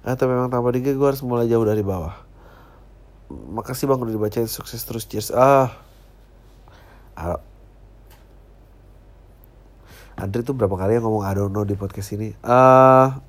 [0.00, 2.16] Atau memang tanpa degree gue harus mulai jauh dari bawah.
[3.28, 5.28] Makasih bang udah dibacain sukses terus cheers.
[5.28, 5.76] Ah,
[7.20, 7.40] ah.
[10.16, 12.32] Andre tuh berapa kali yang ngomong I don't know di podcast ini.
[12.40, 13.20] Ah,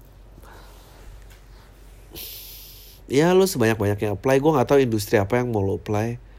[3.12, 4.40] ya lu sebanyak banyaknya apply.
[4.40, 6.33] Gue nggak tahu industri apa yang mau lo apply.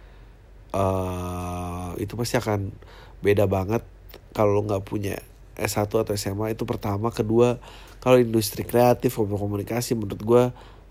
[0.74, 2.74] Eh itu pasti akan
[3.22, 3.86] beda banget
[4.34, 5.16] kalau lo nggak punya
[5.54, 7.14] S1 atau SMA itu pertama.
[7.14, 7.62] Kedua
[8.02, 10.42] kalau industri kreatif komunikasi menurut gue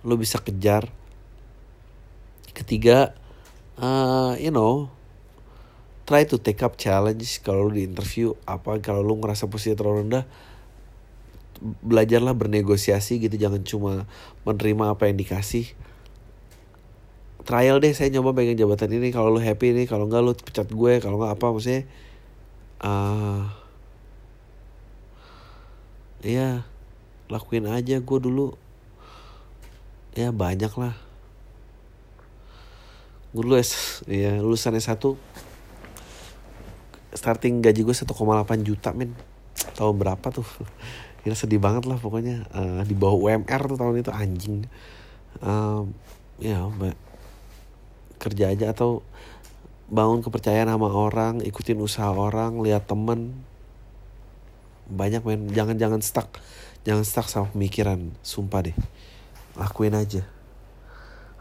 [0.07, 0.87] lo bisa kejar.
[2.55, 3.11] Ketiga
[3.75, 4.87] eh you know
[6.07, 10.07] try to take up challenge kalau lu di interview apa kalau lu ngerasa posisi terlalu
[10.07, 10.25] rendah
[11.83, 13.35] belajarlah bernegosiasi gitu.
[13.35, 14.07] Jangan cuma
[14.47, 15.75] menerima apa yang dikasih
[17.43, 20.67] trial deh saya nyoba pegang jabatan ini kalau lu happy nih kalau enggak lu pecat
[20.67, 21.83] gue kalau enggak apa maksudnya
[22.83, 23.63] ah
[26.23, 26.63] Iya
[27.27, 28.55] lakuin aja gue dulu
[30.15, 30.95] ya banyak lah.
[33.35, 35.03] Gue dulu S ya lulusan S1
[37.11, 38.07] starting gaji gue 1,8
[38.63, 39.11] juta men.
[39.75, 40.47] Tahun berapa tuh?
[41.27, 44.63] Gila sedih banget lah pokoknya Eh, di bawah UMR tuh tahun itu anjing.
[45.43, 45.91] Em,
[46.39, 46.95] ya mbak
[48.23, 49.03] kerja aja atau
[49.91, 53.35] bangun kepercayaan sama orang ikutin usaha orang lihat temen.
[54.87, 55.51] Banyak men.
[55.51, 56.39] Jangan jangan stuck.
[56.87, 58.15] Jangan stuck sama pemikiran.
[58.23, 58.77] Sumpah deh.
[59.59, 60.23] Lakuin aja.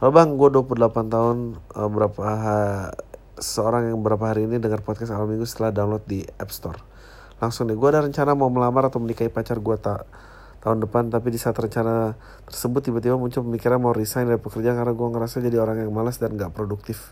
[0.03, 1.39] Halo bang, gue 28 tahun
[1.79, 2.29] eh, berapa
[3.39, 6.83] seorang yang berapa hari ini dengar podcast awal minggu setelah download di App Store.
[7.39, 10.03] Langsung deh, gue ada rencana mau melamar atau menikahi pacar gue tak
[10.63, 12.15] tahun depan, tapi di saat rencana
[12.47, 16.23] tersebut tiba-tiba muncul pemikiran mau resign dari pekerjaan karena gue ngerasa jadi orang yang malas
[16.23, 17.11] dan gak produktif.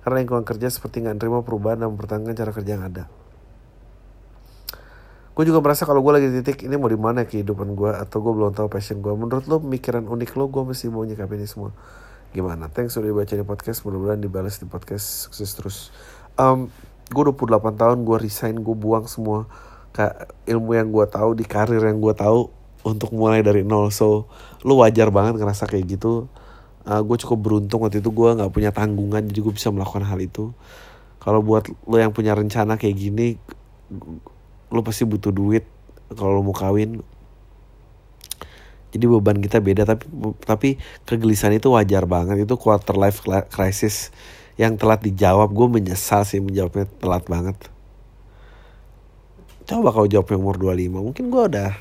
[0.00, 3.04] Karena lingkungan kerja seperti gak nerima perubahan dan mempertahankan cara kerja yang ada.
[5.36, 8.24] Gue juga merasa kalau gue lagi di titik ini mau di mana kehidupan gue atau
[8.24, 9.12] gue belum tahu passion gue.
[9.12, 11.76] Menurut lo pemikiran unik lo gue mesti mau nyikapin ini semua.
[12.32, 12.72] Gimana?
[12.72, 13.84] Thanks udah dibaca di podcast.
[13.84, 15.76] Mudah-mudahan dibalas di podcast sukses terus.
[16.40, 16.72] Um,
[17.12, 19.44] gue 28 tahun gue resign gue buang semua
[19.96, 22.52] kayak ilmu yang gue tahu di karir yang gue tahu
[22.84, 23.88] untuk mulai dari nol.
[23.88, 24.28] So
[24.60, 26.28] lo wajar banget ngerasa kayak gitu.
[26.86, 30.20] Uh, gue cukup beruntung waktu itu gue nggak punya tanggungan jadi gue bisa melakukan hal
[30.20, 30.52] itu.
[31.18, 33.34] Kalau buat lo yang punya rencana kayak gini,
[34.70, 35.66] lo pasti butuh duit
[36.14, 37.02] kalau lo mau kawin
[38.94, 40.06] jadi beban kita beda tapi
[40.40, 40.68] tapi
[41.04, 43.20] kegelisahan itu wajar banget itu quarter life
[43.52, 44.14] crisis
[44.56, 47.56] yang telat dijawab gue menyesal sih menjawabnya telat banget
[49.66, 51.74] coba kalau jawabnya umur 25 mungkin gue udah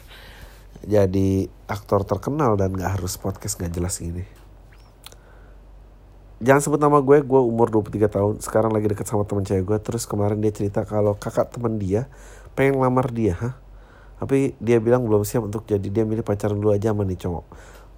[0.86, 1.30] jadi
[1.70, 4.26] aktor terkenal dan gak harus podcast gak jelas gini.
[6.42, 9.78] Jangan sebut nama gue gue umur 23 tahun sekarang lagi deket sama teman cewek gue
[9.82, 12.10] terus kemarin dia cerita kalau kakak teman dia
[12.58, 13.54] pengen lamar dia hah?
[14.18, 17.46] Tapi dia bilang belum siap untuk jadi dia milih pacaran dulu aja sama nih cowok.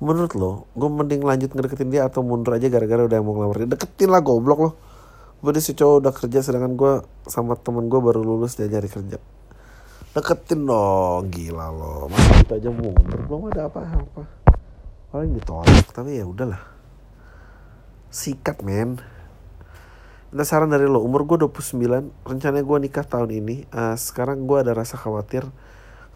[0.03, 3.69] Menurut lo gue mending lanjut ngedeketin dia atau mundur aja gara-gara udah mau ngelamar dia?
[3.71, 4.71] Deketin lah goblok lo.
[5.39, 6.93] Berarti si cowok udah kerja sedangkan gue
[7.27, 9.36] sama temen gue baru lulus dia nyari kerja
[10.15, 14.23] deketin dong gila lo masa gitu aja mundur belum ada apa-apa
[15.11, 16.61] paling ditolak tapi ya udahlah
[18.11, 19.01] sikat men
[20.27, 23.63] Minta saran dari lo, umur gue 29, rencananya gue nikah tahun ini.
[23.63, 25.47] Eh, sekarang gue ada rasa khawatir.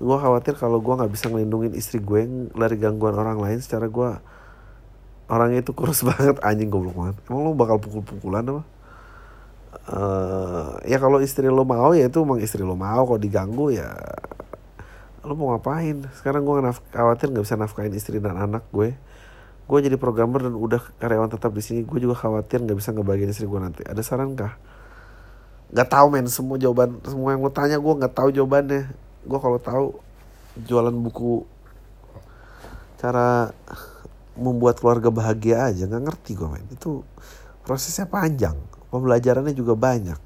[0.04, 3.64] Gue khawatir kalau gue nggak bisa ngelindungin istri gue dari gangguan orang lain.
[3.64, 4.20] Secara gue
[5.32, 7.16] orangnya itu kurus banget, anjing goblok banget.
[7.32, 8.68] Emang lo bakal pukul-pukulan apa?
[9.72, 13.08] Eh, ya kalau istri lo mau ya itu emang istri lo mau.
[13.08, 13.92] Kalau diganggu ya
[15.24, 16.04] lo mau ngapain?
[16.20, 18.96] Sekarang gue naf- khawatir nggak bisa nafkahin istri dan anak gue.
[19.68, 21.80] Gue jadi programmer dan udah karyawan tetap di sini.
[21.88, 23.82] Gue juga khawatir nggak bisa ngebagiin istri gue nanti.
[23.88, 24.60] Ada saran kah
[25.72, 28.92] nggak tahu men semua jawaban semua yang gue tanya gue nggak tahu jawabannya.
[29.24, 29.86] Gue kalau tahu
[30.68, 31.48] jualan buku
[33.00, 33.56] cara
[34.36, 36.68] membuat keluarga bahagia aja nggak ngerti gue men.
[36.76, 37.08] Itu
[37.64, 40.20] prosesnya panjang pembelajarannya juga banyak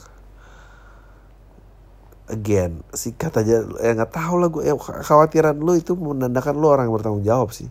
[2.25, 6.89] again sikat aja ya nggak tahu lah gue ya, khawatiran lu itu menandakan lu orang
[6.89, 7.69] yang bertanggung jawab sih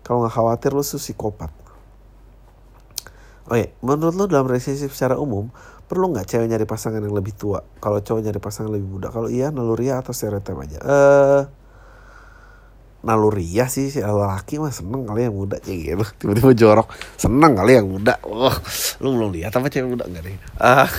[0.00, 1.52] kalau nggak khawatir lu tuh psikopat
[3.46, 5.54] Oke, menurut lu dalam relationship secara umum
[5.86, 7.62] perlu nggak cewek nyari pasangan yang lebih tua?
[7.78, 9.06] Kalau cowok nyari pasangan lebih muda?
[9.14, 10.82] Kalau iya naluriah atau stereotip aja?
[10.82, 11.42] Eh,
[13.06, 16.04] naluriah sih si laki mah seneng kali yang muda kayak gitu.
[16.18, 18.18] Tiba-tiba jorok, seneng kali yang muda.
[18.26, 18.58] Wah,
[18.98, 20.36] lu belum lihat apa cewek muda nggak deh?
[20.58, 20.90] Ah,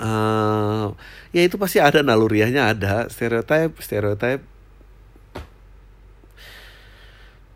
[0.00, 0.86] eh,
[1.32, 4.40] ya itu pasti ada naluriahnya ada stereotip stereotip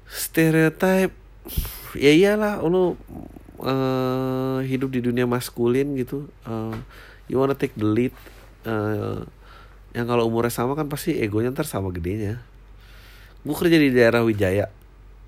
[0.07, 1.11] stereotip
[1.99, 2.95] ya iyalah lu
[3.65, 6.77] eh, hidup di dunia maskulin gitu eh,
[7.27, 8.15] you wanna take the lead
[8.69, 9.21] eh,
[9.95, 12.43] yang kalau umurnya sama kan pasti egonya ntar sama gedenya
[13.45, 14.73] gue kerja di daerah Wijaya.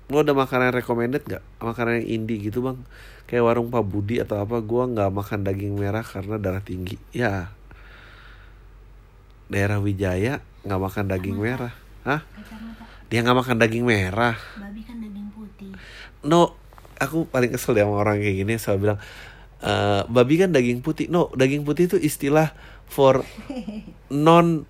[0.09, 1.43] Lo ada makanan recommended nggak?
[1.61, 2.81] Makanan yang indie gitu bang?
[3.29, 6.97] Kayak warung Pak Budi atau apa gue nggak makan daging merah karena darah tinggi.
[7.13, 7.53] Ya.
[9.51, 11.75] Daerah Wijaya nggak makan daging merah.
[12.07, 12.23] Hah?
[13.11, 14.35] Dia nggak makan daging merah.
[14.57, 15.71] Babi kan daging putih.
[16.25, 16.57] no
[16.97, 18.99] aku paling kesel deh sama orang kayak gini selalu bilang
[19.61, 21.11] "Eh, babi kan daging putih.
[21.11, 22.55] No daging putih itu istilah
[22.87, 23.27] for
[24.25, 24.63] non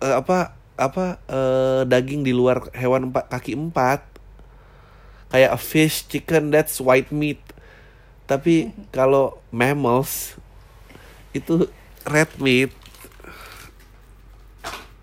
[0.00, 4.04] eh, apa apa eh, daging di luar hewan empat kaki empat.
[5.32, 7.40] Kayak fish chicken that's white meat.
[8.28, 10.36] Tapi kalau mammals
[11.32, 11.66] itu
[12.04, 12.70] red meat.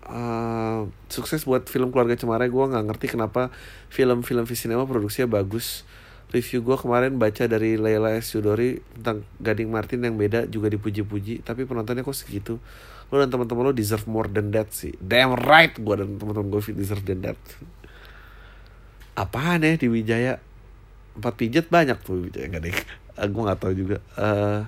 [0.04, 2.46] Eh, sukses buat film keluarga Cemara.
[2.46, 3.50] Gue nggak ngerti kenapa
[3.90, 5.82] film-film Visinema produksinya bagus.
[6.34, 8.34] Review gue kemarin baca dari Leila S.
[8.34, 11.46] Yudori tentang Gading Martin yang beda juga dipuji-puji.
[11.46, 12.58] Tapi penontonnya kok segitu
[13.12, 14.94] lo dan teman-teman lo deserve more than that sih.
[15.00, 17.40] Damn right gue dan teman-teman gue deserve than that.
[19.14, 20.40] Apaan ya di Wijaya?
[21.14, 22.76] Empat pijet banyak tuh Wijaya nggak deh.
[23.30, 23.98] Gue nggak tahu juga.
[24.18, 24.62] Eh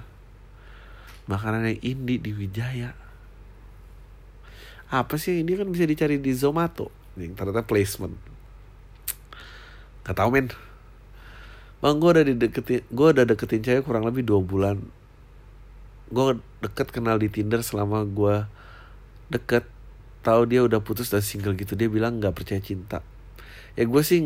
[1.27, 2.95] makanan yang indie di Wijaya.
[4.87, 6.95] Apa sih ini kan bisa dicari di Zomato.
[7.19, 8.15] Nih ternyata placement.
[10.07, 10.49] Nggak tahu men.
[11.83, 14.81] Bang gue udah dideketin gue udah deketin cewek kurang lebih dua bulan
[16.07, 18.47] gue deket kenal di Tinder selama gue
[19.31, 19.67] deket.
[20.27, 22.99] Tahu dia udah putus dan single gitu dia bilang nggak percaya cinta.
[23.79, 24.19] Ya gue sih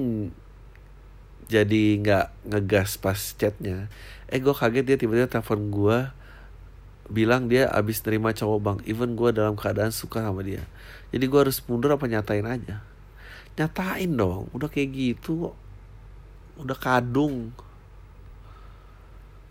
[1.50, 3.92] jadi nggak ngegas pas chatnya.
[4.32, 5.98] Eh gue kaget dia tiba-tiba telepon gue
[7.10, 8.78] bilang dia abis nerima cowok bang.
[8.88, 10.64] Even gue dalam keadaan suka sama dia.
[11.12, 12.80] Jadi gue harus mundur apa nyatain aja?
[13.60, 15.52] Nyatain dong udah kayak gitu
[16.56, 17.52] udah kadung.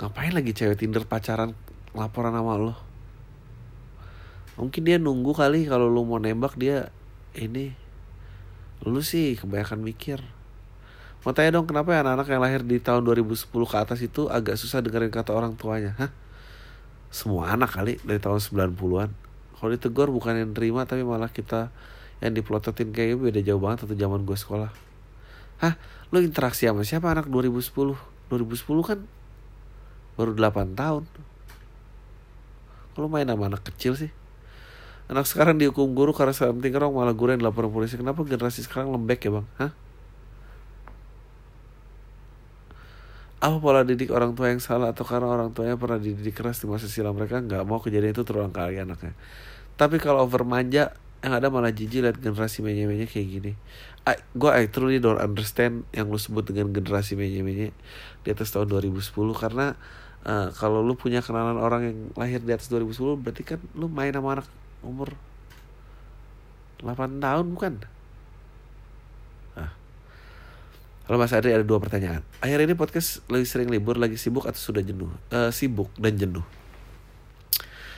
[0.02, 1.54] Ngapain lagi cewek tinder pacaran
[2.00, 2.74] laporan sama lo.
[4.56, 6.92] Mungkin dia nunggu kali kalau lu mau nembak dia
[7.36, 7.76] ini
[8.88, 10.24] lu sih kebanyakan mikir.
[11.28, 14.56] Mau tanya dong kenapa ya anak-anak yang lahir di tahun 2010 ke atas itu agak
[14.56, 15.92] susah dengerin kata orang tuanya?
[16.00, 16.12] Hah?
[17.12, 19.30] Semua anak kali dari tahun 90-an
[19.60, 21.68] kalau ditegur bukan yang terima tapi malah kita
[22.24, 24.72] yang dipelototin kayak gitu beda jauh banget atau zaman gue sekolah.
[25.60, 25.76] Hah?
[26.16, 29.00] Lu interaksi sama siapa anak 2010 2010 kan
[30.16, 31.04] baru 8 tahun
[33.00, 34.12] kalau main sama anak kecil sih.
[35.08, 37.96] Anak sekarang dihukum guru karena something wrong malah guru yang lapor polisi.
[37.96, 39.48] Kenapa generasi sekarang lembek ya bang?
[39.56, 39.72] Hah?
[43.40, 46.68] Apa pola didik orang tua yang salah atau karena orang tuanya pernah dididik keras di
[46.68, 47.40] masa silam mereka?
[47.40, 49.16] Nggak mau kejadian itu terulang kali anaknya.
[49.80, 50.92] Tapi kalau over manja
[51.24, 53.52] yang ada malah jijik liat generasi menye-menye kayak gini.
[54.04, 57.72] I, gue I truly don't understand yang lu sebut dengan generasi menye-menye
[58.24, 59.80] di atas tahun 2010 karena
[60.26, 64.12] eh, kalau lu punya kenalan orang yang lahir di atas 2010 berarti kan lu main
[64.12, 64.48] sama anak
[64.84, 65.16] umur
[66.84, 67.74] 8 tahun bukan?
[71.10, 72.22] Kalau Mas Adri ada dua pertanyaan.
[72.38, 75.10] Akhir ini podcast lebih sering libur, lagi sibuk atau sudah jenuh?
[75.34, 76.46] Eh, sibuk dan jenuh.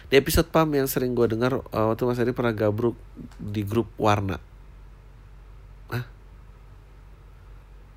[0.07, 2.95] Di episode PAM yang sering gue dengar eh, waktu Mas Adri pernah gabruk
[3.35, 4.39] di grup Warna.
[5.91, 6.07] Hah?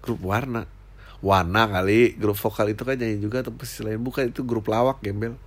[0.03, 0.67] Grup Warna?
[1.25, 5.01] Warna kali, grup vokal itu kan nyanyi juga atau posisi lain bukan itu grup lawak
[5.01, 5.41] gembel.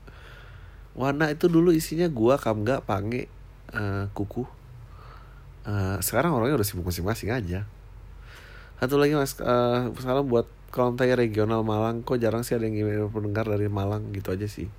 [0.97, 3.29] Warna itu dulu isinya gua, Kamga, Pange,
[3.69, 4.49] eh, Kuku.
[5.69, 7.69] Eh, sekarang orangnya udah sibuk masing-masing aja.
[8.81, 12.01] Satu lagi mas, eh salam buat kontai regional Malang.
[12.01, 14.69] Kok jarang sih ada yang email pendengar dari Malang gitu aja sih.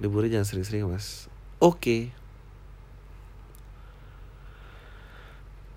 [0.00, 1.28] Liburnya jangan sering-sering mas.
[1.60, 2.17] Oke.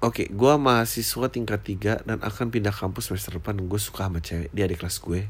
[0.02, 4.50] Oke, gua mahasiswa tingkat 3 dan akan pindah kampus semester depan gue suka sama cewek.
[4.50, 5.30] Dia adik kelas gue.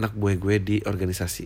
[0.00, 1.44] Anak gue gue di organisasi.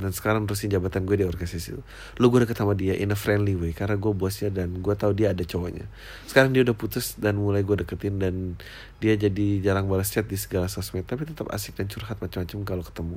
[0.00, 1.84] Dan sekarang terusin jabatan gue di organisasi itu.
[2.16, 5.12] Lu gue deket sama dia in a friendly way karena gue bosnya dan gue tahu
[5.12, 5.84] dia ada cowoknya.
[6.24, 8.56] Sekarang dia udah putus dan mulai gue deketin dan
[8.96, 12.84] dia jadi jarang balas chat di segala sosmed tapi tetap asik dan curhat macam-macam kalau
[12.88, 13.16] ketemu.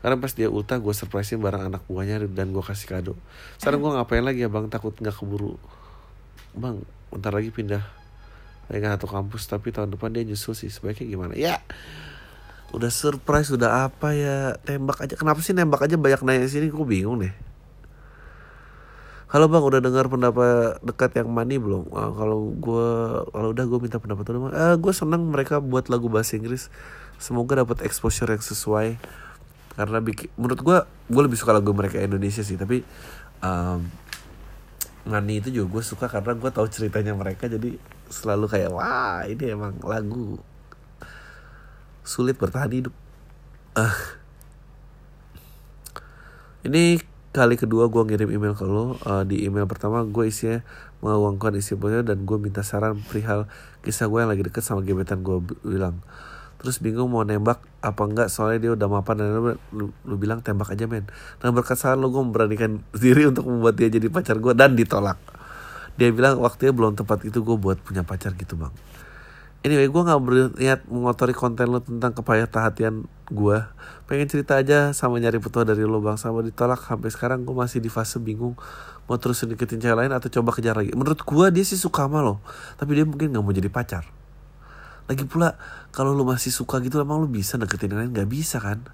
[0.00, 3.20] Karena pas dia ulta gue surprisein bareng anak buahnya dan gue kasih kado.
[3.60, 5.60] Sekarang gue ngapain lagi ya bang takut nggak keburu.
[6.56, 7.97] Bang, bentar lagi pindah
[8.68, 11.60] lagi satu kampus tapi tahun depan dia nyusul sih sebaiknya gimana ya
[12.76, 16.86] udah surprise udah apa ya tembak aja kenapa sih nembak aja banyak nanya sini gue
[16.86, 17.32] bingung deh
[19.28, 21.92] Halo bang, udah dengar pendapat dekat yang mani belum?
[21.92, 22.88] Ah, kalau gue,
[23.28, 24.56] kalau udah gue minta pendapat lu bang.
[24.56, 26.72] Eh, gue senang mereka buat lagu bahasa Inggris.
[27.20, 28.96] Semoga dapat exposure yang sesuai.
[29.76, 30.78] Karena bikin, menurut gue,
[31.12, 32.56] gue lebih suka lagu mereka Indonesia sih.
[32.56, 32.80] Tapi
[33.44, 33.84] um,
[35.08, 37.80] Mani itu juga gue suka karena gue tahu ceritanya mereka jadi
[38.12, 40.36] selalu kayak wah ini emang lagu
[42.04, 42.94] sulit bertahan hidup.
[43.72, 43.96] Ah.
[46.64, 47.00] Ini
[47.32, 49.00] kali kedua gue ngirim email ke lo.
[49.04, 50.60] Uh, di email pertama gue isinya
[51.00, 53.48] mengawangkan isi dan gue minta saran perihal
[53.80, 56.00] kisah gue yang lagi deket sama gebetan gue bilang.
[56.58, 60.42] Terus bingung mau nembak apa enggak soalnya dia udah mapan dan lu, lu, lu bilang
[60.42, 61.06] tembak aja men.
[61.38, 65.18] Dan berkat saran lo gue memberanikan diri untuk membuat dia jadi pacar gue dan ditolak.
[65.98, 68.70] Dia bilang waktunya belum tepat itu gue buat punya pacar gitu bang.
[69.66, 73.58] Anyway, gue gak berniat mengotori konten lo tentang kepayah-tahatian gue.
[74.06, 76.14] Pengen cerita aja sama nyari petua dari lo bang.
[76.14, 78.54] Sama ditolak sampai sekarang gue masih di fase bingung.
[79.10, 80.94] Mau terus deketin cewek lain atau coba kejar lagi.
[80.94, 82.38] Menurut gue dia sih suka sama lo.
[82.78, 84.06] Tapi dia mungkin gak mau jadi pacar.
[85.10, 85.58] Lagi pula
[85.94, 88.12] kalau lo masih suka gitu emang lo bisa deketin yang lain?
[88.14, 88.84] Gak bisa kan?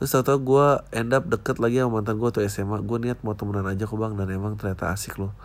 [0.00, 0.66] Terus tau-tau gue
[0.96, 2.80] end up deket lagi sama mantan gue atau SMA.
[2.84, 4.16] Gue niat mau temenan aja kok bang.
[4.16, 5.36] Dan emang ternyata asik loh.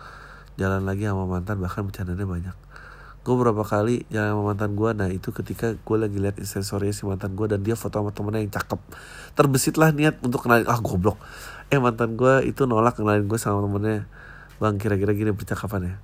[0.56, 2.56] Jalan lagi sama mantan bahkan bercandanya banyak
[3.26, 7.10] gue beberapa kali jalan sama mantan gue nah itu ketika gue lagi lihat instastory si
[7.10, 8.78] mantan gue dan dia foto sama temennya yang cakep
[9.34, 11.18] terbesit lah niat untuk kenalin ah goblok
[11.66, 14.06] eh mantan gue itu nolak kenalin gue sama temennya
[14.62, 15.98] bang kira-kira gini percakapannya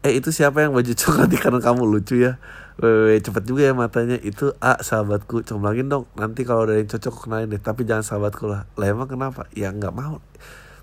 [0.00, 2.40] eh itu siapa yang baju coklat di kanan kamu lucu ya
[2.74, 4.18] Wewe cepet juga ya matanya.
[4.18, 5.46] Itu A sahabatku.
[5.46, 6.10] Comblangin dong.
[6.18, 7.62] Nanti kalau ada yang cocok kenalin deh.
[7.62, 8.66] Tapi jangan sahabatku lah.
[8.74, 9.46] Lah emang kenapa?
[9.54, 10.18] Ya nggak mau.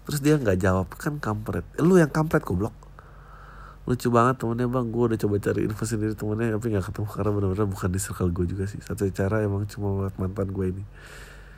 [0.07, 0.87] Terus dia nggak jawab.
[0.95, 1.67] Kan kampret.
[1.83, 2.71] Lu yang kampret goblok.
[3.83, 4.87] Lucu banget temennya bang.
[4.87, 8.31] Gue udah coba cari info sendiri temennya tapi nggak ketemu karena benar-benar bukan di circle
[8.31, 8.79] gue juga sih.
[8.79, 10.83] Satu cara emang cuma buat mantan gue ini.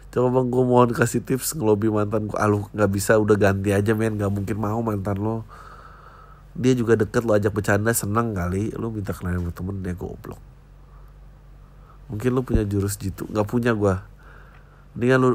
[0.10, 3.22] Coba bang gue mohon kasih tips ngelobi mantan gue alu nggak bisa.
[3.22, 4.18] Udah ganti aja men.
[4.18, 5.46] Nggak mungkin mau mantan lo
[6.54, 8.70] dia juga deket lo ajak bercanda seneng kali.
[8.78, 10.42] Lo minta kenalin sama temen dia goblok.
[12.14, 13.26] Mungkin lo punya jurus jitu.
[13.30, 13.96] Nggak punya gue
[14.94, 15.30] dengan lo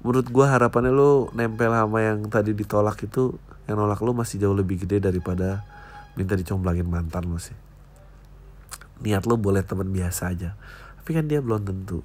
[0.00, 3.36] menurut gue harapannya lo nempel sama yang tadi ditolak itu
[3.68, 5.66] yang nolak lo masih jauh lebih gede daripada
[6.16, 7.56] minta dicomblangin mantan lo sih.
[9.04, 10.56] Niat lo boleh teman biasa aja.
[11.02, 12.00] Tapi kan dia belum tentu.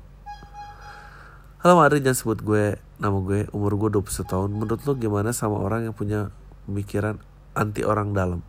[1.63, 3.47] Halo Mari jangan sebut gue nama gue.
[3.55, 4.49] Umur gue 21 tahun.
[4.51, 6.33] Menurut lo gimana sama orang yang punya
[6.67, 7.21] pemikiran
[7.57, 8.41] anti orang dalam.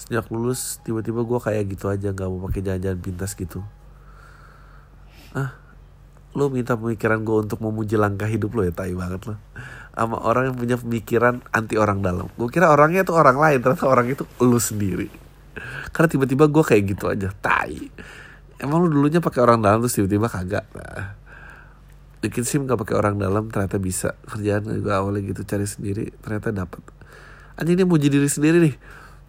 [0.00, 3.62] Sejak lulus tiba-tiba gue kayak gitu aja nggak mau pakai jalan-jalan pintas gitu.
[5.34, 5.64] Ah
[6.34, 9.38] lo minta pemikiran gue untuk memuji langkah hidup lo ya tai banget lo
[9.94, 12.26] sama orang yang punya pemikiran anti orang dalam.
[12.34, 15.06] Gue kira orangnya tuh orang lain ternyata orang itu lu sendiri.
[15.94, 17.78] Karena tiba-tiba gue kayak gitu aja tai.
[18.58, 20.66] Emang lu dulunya pakai orang dalam terus tiba-tiba kagak?
[20.74, 21.14] Nah,
[22.18, 24.18] bikin sim gak pakai orang dalam ternyata bisa.
[24.26, 26.82] Kerjaan gue awalnya gitu cari sendiri ternyata dapat
[27.58, 28.74] anjing ini muji diri sendiri nih.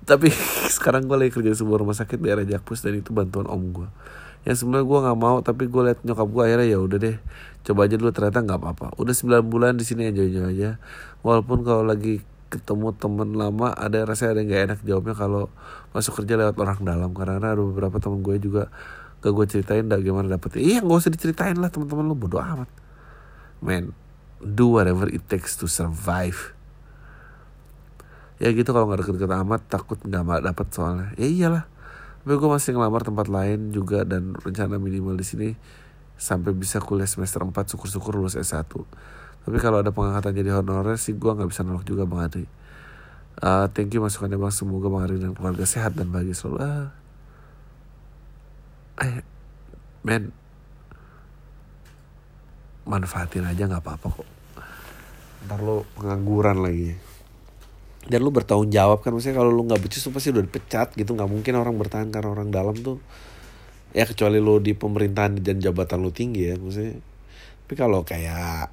[0.06, 0.30] Tapi
[0.76, 3.90] sekarang gue lagi kerja di sebuah rumah sakit daerah Jakpus dan itu bantuan om gue
[4.46, 7.18] yang sebenarnya gue nggak mau tapi gue liat nyokap gue akhirnya ya udah deh
[7.66, 8.12] coba aja dulu.
[8.14, 8.88] Ternyata nggak apa-apa.
[9.02, 10.78] Udah 9 bulan di sini aja aja
[11.26, 12.22] walaupun kalau lagi
[12.54, 15.44] ketemu temen lama ada rasanya ada yang gak enak jawabnya kalau
[15.98, 17.10] masuk kerja lewat orang dalam.
[17.18, 18.70] Karena ada beberapa temen gue juga
[19.26, 22.70] gak gue ceritain dah gimana dapet iya nggak usah diceritain lah teman-teman lo bodoh amat.
[23.66, 23.98] Man
[24.46, 26.54] do whatever it takes to survive
[28.42, 31.08] ya gitu kalau nggak deket-deket amat takut nggak dapet soalnya.
[31.16, 31.64] Ya iyalah.
[32.26, 35.50] Tapi gue masih ngelamar tempat lain juga dan rencana minimal di sini
[36.18, 38.72] sampai bisa kuliah semester 4 syukur-syukur lulus S1
[39.44, 42.48] tapi kalau ada pengangkatan jadi honorer sih gue nggak bisa nolak juga bang Adri
[43.42, 44.54] uh, thank you masukannya bang.
[44.54, 46.58] Semoga bang Adri dan keluarga sehat dan bahagia selalu.
[46.62, 46.88] Uh,
[49.02, 49.16] eh
[50.06, 50.32] men.
[52.86, 54.30] Manfaatin aja nggak apa-apa kok.
[55.50, 57.15] Ntar lo pengangguran lagi
[58.06, 61.18] dan lu bertanggung jawab kan maksudnya kalau lu nggak becus tuh pasti udah dipecat gitu.
[61.18, 63.02] Nggak mungkin orang bertahan karena orang dalam tuh.
[63.96, 67.02] Ya kecuali lu di pemerintahan dan jabatan lu tinggi ya maksudnya.
[67.66, 68.70] Tapi kalau kayak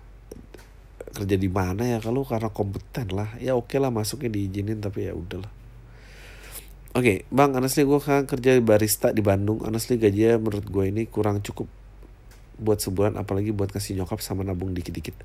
[1.12, 3.32] kerja di mana ya kalau karena kompeten lah.
[3.40, 5.48] Ya oke lah masuknya diizinin tapi ya udahlah.
[6.92, 9.64] Oke, Bang, honestly gue kan kerja barista di Bandung.
[9.64, 11.64] Honestly gajinya menurut gue ini kurang cukup
[12.60, 15.16] buat sebulan, apalagi buat kasih nyokap sama nabung dikit-dikit.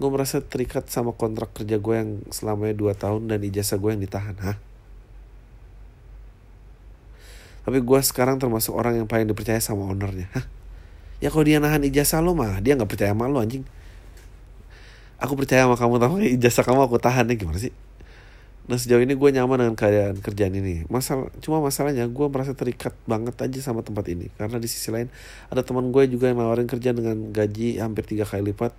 [0.00, 4.02] Gue merasa terikat sama kontrak kerja gue yang selamanya 2 tahun dan ijazah gue yang
[4.02, 4.36] ditahan.
[4.40, 4.56] Hah?
[7.62, 10.26] Tapi gue sekarang termasuk orang yang paling dipercaya sama ownernya.
[10.34, 10.46] Hah?
[11.22, 13.62] Ya kalau dia nahan ijazah lo mah, dia nggak percaya sama lo anjing.
[15.22, 17.70] Aku percaya sama kamu, tapi ijazah kamu aku tahan ya gimana sih?
[18.66, 20.82] Nah sejauh ini gue nyaman dengan keadaan kerjaan ini.
[20.86, 24.30] Masalah, cuma masalahnya gue merasa terikat banget aja sama tempat ini.
[24.34, 25.10] Karena di sisi lain
[25.50, 28.74] ada teman gue juga yang nawarin kerja dengan gaji hampir tiga kali lipat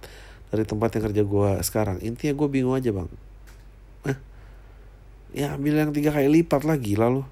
[0.54, 1.98] dari tempat yang kerja gue sekarang.
[2.06, 3.10] Intinya gue bingung aja bang.
[4.06, 4.18] Eh,
[5.34, 7.26] ya ambil yang tiga kali lipat lagi lalu.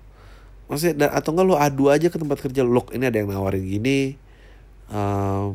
[0.66, 3.62] Maksudnya dan, atau enggak lo adu aja ke tempat kerja lo ini ada yang nawarin
[3.62, 4.18] gini.
[4.90, 5.54] Uh,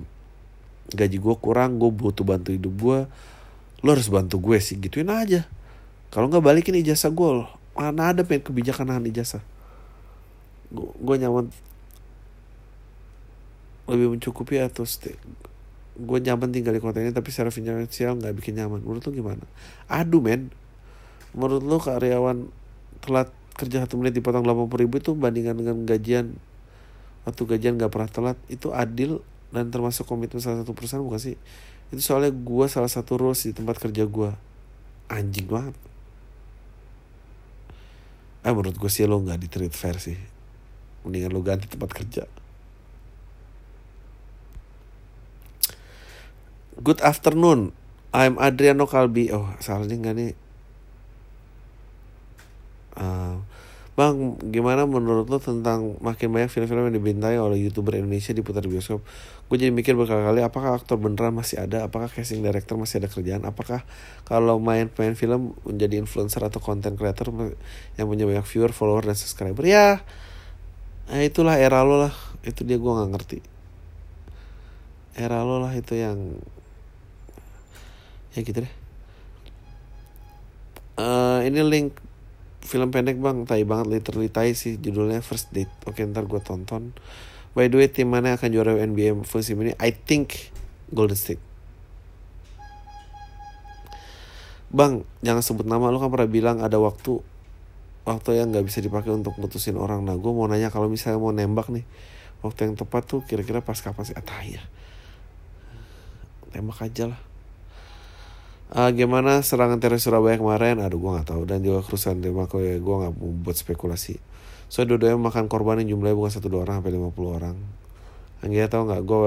[0.94, 2.98] gaji gue kurang, gue butuh bantu hidup gue.
[3.82, 5.44] Lo harus bantu gue sih gituin aja
[6.16, 7.44] kalau nggak balikin ijazah gue
[7.76, 9.44] mana ada pengen kebijakan nahan ijazah
[10.72, 11.52] gue nyaman
[13.86, 14.88] lebih mencukupi atau
[15.96, 18.84] gue nyaman tinggal di kota ini tapi secara finansial nggak bikin nyaman.
[18.84, 19.44] Menurut lo gimana?
[19.88, 20.52] Aduh men.
[21.32, 22.48] Menurut lo karyawan
[23.00, 26.36] telat kerja satu menit dipotong delapan puluh ribu itu bandingan dengan gajian
[27.24, 31.36] waktu gajian nggak pernah telat itu adil dan termasuk komitmen salah satu perusahaan bukan sih?
[31.88, 34.30] Itu soalnya gue salah satu rules di tempat kerja gue
[35.08, 35.76] anjing banget.
[38.44, 40.20] Eh menurut gue sih lo nggak di treat fair sih.
[41.02, 42.28] Mendingan lo ganti tempat kerja
[46.80, 47.72] good afternoon
[48.12, 50.32] I'm Adriano Kalbi oh salahnya nggak nih
[53.00, 53.40] uh,
[53.96, 58.68] Bang, gimana menurut lo tentang makin banyak film-film yang dibintai oleh youtuber Indonesia di putar
[58.68, 59.00] bioskop?
[59.48, 61.88] Gue jadi mikir berkali-kali, apakah aktor beneran masih ada?
[61.88, 63.48] Apakah casting director masih ada kerjaan?
[63.48, 63.88] Apakah
[64.28, 67.56] kalau main main film menjadi influencer atau content creator
[67.96, 69.64] yang punya banyak viewer, follower, dan subscriber?
[69.64, 70.04] Ya,
[71.08, 72.12] nah itulah era lo lah.
[72.44, 73.40] Itu dia gue nggak ngerti.
[75.16, 76.36] Era lo lah itu yang
[78.36, 78.74] ya gitu deh.
[80.96, 81.96] Uh, ini link
[82.60, 83.48] film pendek bang.
[83.48, 85.72] Tai banget literally tai sih judulnya first date.
[85.88, 86.92] Oke ntar gue tonton.
[87.56, 89.72] By the way tim mana akan juara NBA musim ini?
[89.80, 90.52] I think
[90.92, 91.40] Golden State.
[94.68, 95.88] Bang jangan sebut nama.
[95.88, 97.24] Lu kan pernah bilang ada waktu
[98.04, 100.04] waktu yang nggak bisa dipakai untuk mutusin orang.
[100.04, 101.88] Nah gue mau nanya kalau misalnya mau nembak nih
[102.44, 104.16] waktu yang tepat tuh kira-kira pas kapan sih?
[104.20, 104.60] Ah ya.
[106.52, 107.20] Tembak aja lah
[108.72, 110.82] uh, gimana serangan teroris Surabaya kemarin?
[110.82, 111.42] Aduh gue nggak tahu.
[111.46, 114.18] Dan juga kerusuhan di Mako ya gue nggak mau buat spekulasi.
[114.66, 117.54] So dua-duanya makan korban yang jumlahnya bukan satu dua orang sampai lima puluh orang.
[118.42, 119.02] Anggia tahu nggak?
[119.06, 119.20] Gue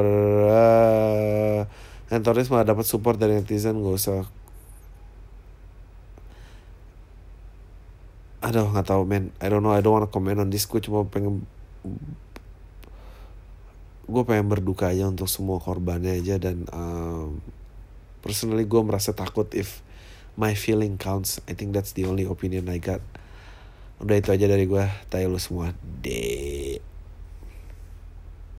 [0.51, 1.59] uh,
[2.09, 4.23] yang teroris malah dapat support dari netizen gak usah.
[8.39, 9.35] Aduh nggak tahu men.
[9.43, 10.67] I don't know I don't wanna comment on this.
[10.67, 11.43] Gue cuma pengen
[14.09, 17.37] gue pengen berduka aja untuk semua korbannya aja dan um,
[18.19, 19.83] personally gue merasa takut if
[20.39, 21.43] my feeling counts.
[21.47, 23.03] I think that's the only opinion I got.
[23.99, 26.79] Udah itu aja dari gue tayo lu semua deh